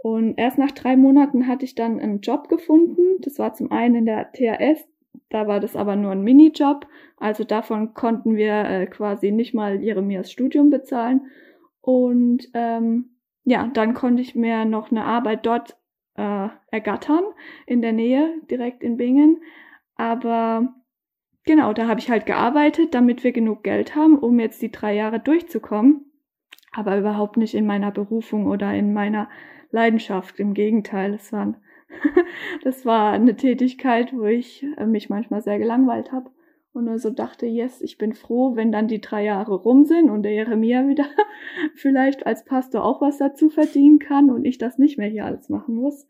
Und 0.01 0.35
erst 0.37 0.57
nach 0.57 0.71
drei 0.71 0.95
Monaten 0.95 1.47
hatte 1.47 1.65
ich 1.65 1.75
dann 1.75 1.99
einen 1.99 2.21
Job 2.21 2.47
gefunden. 2.47 3.19
Das 3.21 3.37
war 3.37 3.53
zum 3.53 3.71
einen 3.71 3.95
in 3.95 4.05
der 4.05 4.31
THS, 4.31 4.87
da 5.29 5.47
war 5.47 5.59
das 5.59 5.75
aber 5.75 5.95
nur 5.95 6.11
ein 6.11 6.23
Minijob. 6.23 6.87
Also 7.17 7.43
davon 7.43 7.93
konnten 7.93 8.35
wir 8.35 8.65
äh, 8.65 8.87
quasi 8.87 9.31
nicht 9.31 9.53
mal 9.53 9.81
Jeremias 9.81 10.31
Studium 10.31 10.69
bezahlen. 10.69 11.27
Und 11.81 12.49
ähm, 12.53 13.15
ja, 13.43 13.69
dann 13.73 13.93
konnte 13.93 14.21
ich 14.21 14.35
mir 14.35 14.65
noch 14.65 14.91
eine 14.91 15.05
Arbeit 15.05 15.45
dort 15.45 15.77
äh, 16.15 16.47
ergattern, 16.71 17.23
in 17.65 17.81
der 17.81 17.93
Nähe, 17.93 18.41
direkt 18.49 18.83
in 18.83 18.97
Bingen. 18.97 19.41
Aber 19.95 20.73
genau, 21.49 21.73
da 21.73 21.87
habe 21.87 21.99
ich 21.99 22.11
halt 22.11 22.27
gearbeitet, 22.27 22.93
damit 22.93 23.23
wir 23.23 23.31
genug 23.31 23.63
Geld 23.63 23.95
haben, 23.95 24.19
um 24.19 24.39
jetzt 24.39 24.61
die 24.61 24.71
drei 24.71 24.93
Jahre 24.93 25.19
durchzukommen. 25.19 26.05
Aber 26.71 26.95
überhaupt 26.95 27.37
nicht 27.37 27.55
in 27.55 27.65
meiner 27.65 27.89
Berufung 27.89 28.45
oder 28.45 28.71
in 28.75 28.93
meiner 28.93 29.29
Leidenschaft. 29.71 30.39
Im 30.39 30.53
Gegenteil, 30.53 31.15
es 31.15 31.33
waren, 31.33 31.57
das 32.63 32.85
war 32.85 33.13
eine 33.13 33.35
Tätigkeit, 33.35 34.13
wo 34.13 34.25
ich 34.25 34.63
äh, 34.77 34.85
mich 34.85 35.09
manchmal 35.09 35.41
sehr 35.41 35.57
gelangweilt 35.57 36.11
habe 36.11 36.29
und 36.71 36.85
nur 36.85 36.99
so 36.99 37.09
dachte, 37.09 37.47
yes, 37.47 37.81
ich 37.81 37.97
bin 37.97 38.13
froh, 38.13 38.55
wenn 38.55 38.71
dann 38.71 38.87
die 38.87 39.01
drei 39.01 39.23
Jahre 39.23 39.55
rum 39.55 39.85
sind 39.85 40.11
und 40.11 40.21
der 40.21 40.33
Jeremia 40.33 40.87
wieder 40.87 41.05
vielleicht 41.73 42.27
als 42.27 42.45
Pastor 42.45 42.85
auch 42.85 43.01
was 43.01 43.17
dazu 43.17 43.49
verdienen 43.49 43.97
kann 43.97 44.29
und 44.29 44.45
ich 44.45 44.59
das 44.59 44.77
nicht 44.77 44.99
mehr 44.99 45.09
hier 45.09 45.25
alles 45.25 45.49
machen 45.49 45.73
muss. 45.73 46.07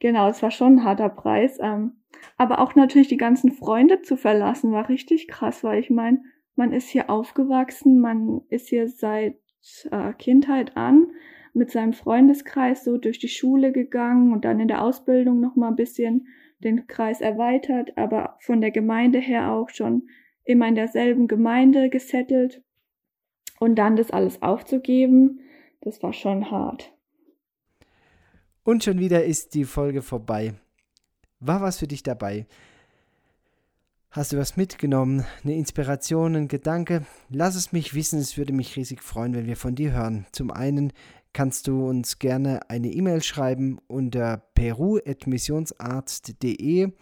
Genau, 0.00 0.28
es 0.28 0.42
war 0.42 0.50
schon 0.50 0.74
ein 0.74 0.84
harter 0.84 1.08
Preis. 1.08 1.58
Ähm, 1.62 1.92
aber 2.36 2.60
auch 2.60 2.74
natürlich 2.74 3.08
die 3.08 3.16
ganzen 3.16 3.52
Freunde 3.52 4.02
zu 4.02 4.16
verlassen 4.16 4.72
war 4.72 4.88
richtig 4.88 5.28
krass, 5.28 5.62
weil 5.64 5.80
ich 5.80 5.90
meine, 5.90 6.22
man 6.54 6.72
ist 6.72 6.88
hier 6.88 7.08
aufgewachsen, 7.10 8.00
man 8.00 8.42
ist 8.48 8.68
hier 8.68 8.88
seit 8.88 9.36
äh, 9.90 10.12
Kindheit 10.14 10.76
an 10.76 11.06
mit 11.54 11.70
seinem 11.70 11.92
Freundeskreis 11.92 12.84
so 12.84 12.96
durch 12.96 13.18
die 13.18 13.28
Schule 13.28 13.72
gegangen 13.72 14.32
und 14.32 14.44
dann 14.44 14.60
in 14.60 14.68
der 14.68 14.82
Ausbildung 14.82 15.40
noch 15.40 15.56
mal 15.56 15.68
ein 15.68 15.76
bisschen 15.76 16.26
den 16.58 16.86
Kreis 16.86 17.20
erweitert, 17.20 17.96
aber 17.98 18.36
von 18.40 18.60
der 18.60 18.70
Gemeinde 18.70 19.18
her 19.18 19.52
auch 19.52 19.68
schon 19.68 20.08
immer 20.44 20.68
in 20.68 20.74
derselben 20.74 21.28
Gemeinde 21.28 21.90
gesettelt 21.90 22.62
und 23.60 23.76
dann 23.76 23.96
das 23.96 24.10
alles 24.10 24.42
aufzugeben, 24.42 25.40
das 25.80 26.02
war 26.02 26.12
schon 26.12 26.50
hart. 26.50 26.92
Und 28.64 28.84
schon 28.84 28.98
wieder 28.98 29.24
ist 29.24 29.54
die 29.54 29.64
Folge 29.64 30.02
vorbei. 30.02 30.54
War 31.44 31.60
was 31.60 31.78
für 31.78 31.88
dich 31.88 32.04
dabei? 32.04 32.46
Hast 34.12 34.32
du 34.32 34.38
was 34.38 34.56
mitgenommen? 34.56 35.24
Eine 35.42 35.56
Inspiration, 35.56 36.36
ein 36.36 36.46
Gedanke? 36.46 37.04
Lass 37.30 37.56
es 37.56 37.72
mich 37.72 37.94
wissen, 37.94 38.20
es 38.20 38.38
würde 38.38 38.52
mich 38.52 38.76
riesig 38.76 39.02
freuen, 39.02 39.34
wenn 39.34 39.46
wir 39.46 39.56
von 39.56 39.74
dir 39.74 39.90
hören. 39.90 40.24
Zum 40.30 40.52
einen 40.52 40.92
kannst 41.32 41.66
du 41.66 41.88
uns 41.88 42.20
gerne 42.20 42.70
eine 42.70 42.92
E-Mail 42.92 43.24
schreiben 43.24 43.80
unter 43.88 44.36
peru.missionsarzt.de 44.54 46.92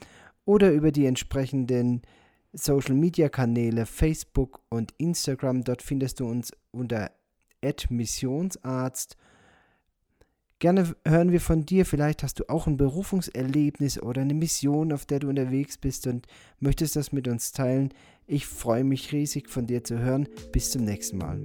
oder 0.47 0.73
über 0.73 0.91
die 0.91 1.05
entsprechenden 1.05 2.01
Social 2.55 2.95
Media 2.95 3.29
Kanäle 3.29 3.85
Facebook 3.85 4.63
und 4.71 4.95
Instagram. 4.97 5.65
Dort 5.65 5.83
findest 5.83 6.19
du 6.19 6.27
uns 6.27 6.51
unter 6.71 7.11
missionsarzt. 7.91 9.19
Gerne 10.61 10.95
hören 11.09 11.33
wir 11.33 11.41
von 11.41 11.65
dir. 11.65 11.87
Vielleicht 11.87 12.23
hast 12.23 12.39
du 12.39 12.51
auch 12.51 12.67
ein 12.67 12.77
Berufungserlebnis 12.77 14.01
oder 14.01 14.21
eine 14.21 14.35
Mission, 14.35 14.93
auf 14.93 15.07
der 15.07 15.19
du 15.19 15.31
unterwegs 15.31 15.79
bist 15.79 16.07
und 16.07 16.27
möchtest 16.61 16.97
das 16.97 17.13
mit 17.13 17.29
uns 17.29 17.53
teilen. 17.53 17.95
Ich 18.27 18.47
freue 18.47 18.85
mich 18.85 19.11
riesig 19.11 19.49
von 19.49 19.67
dir 19.67 19.83
zu 19.85 19.99
hören. 19.99 20.29
Bis 20.53 20.71
zum 20.71 20.85
nächsten 20.85 21.17
Mal. 21.17 21.41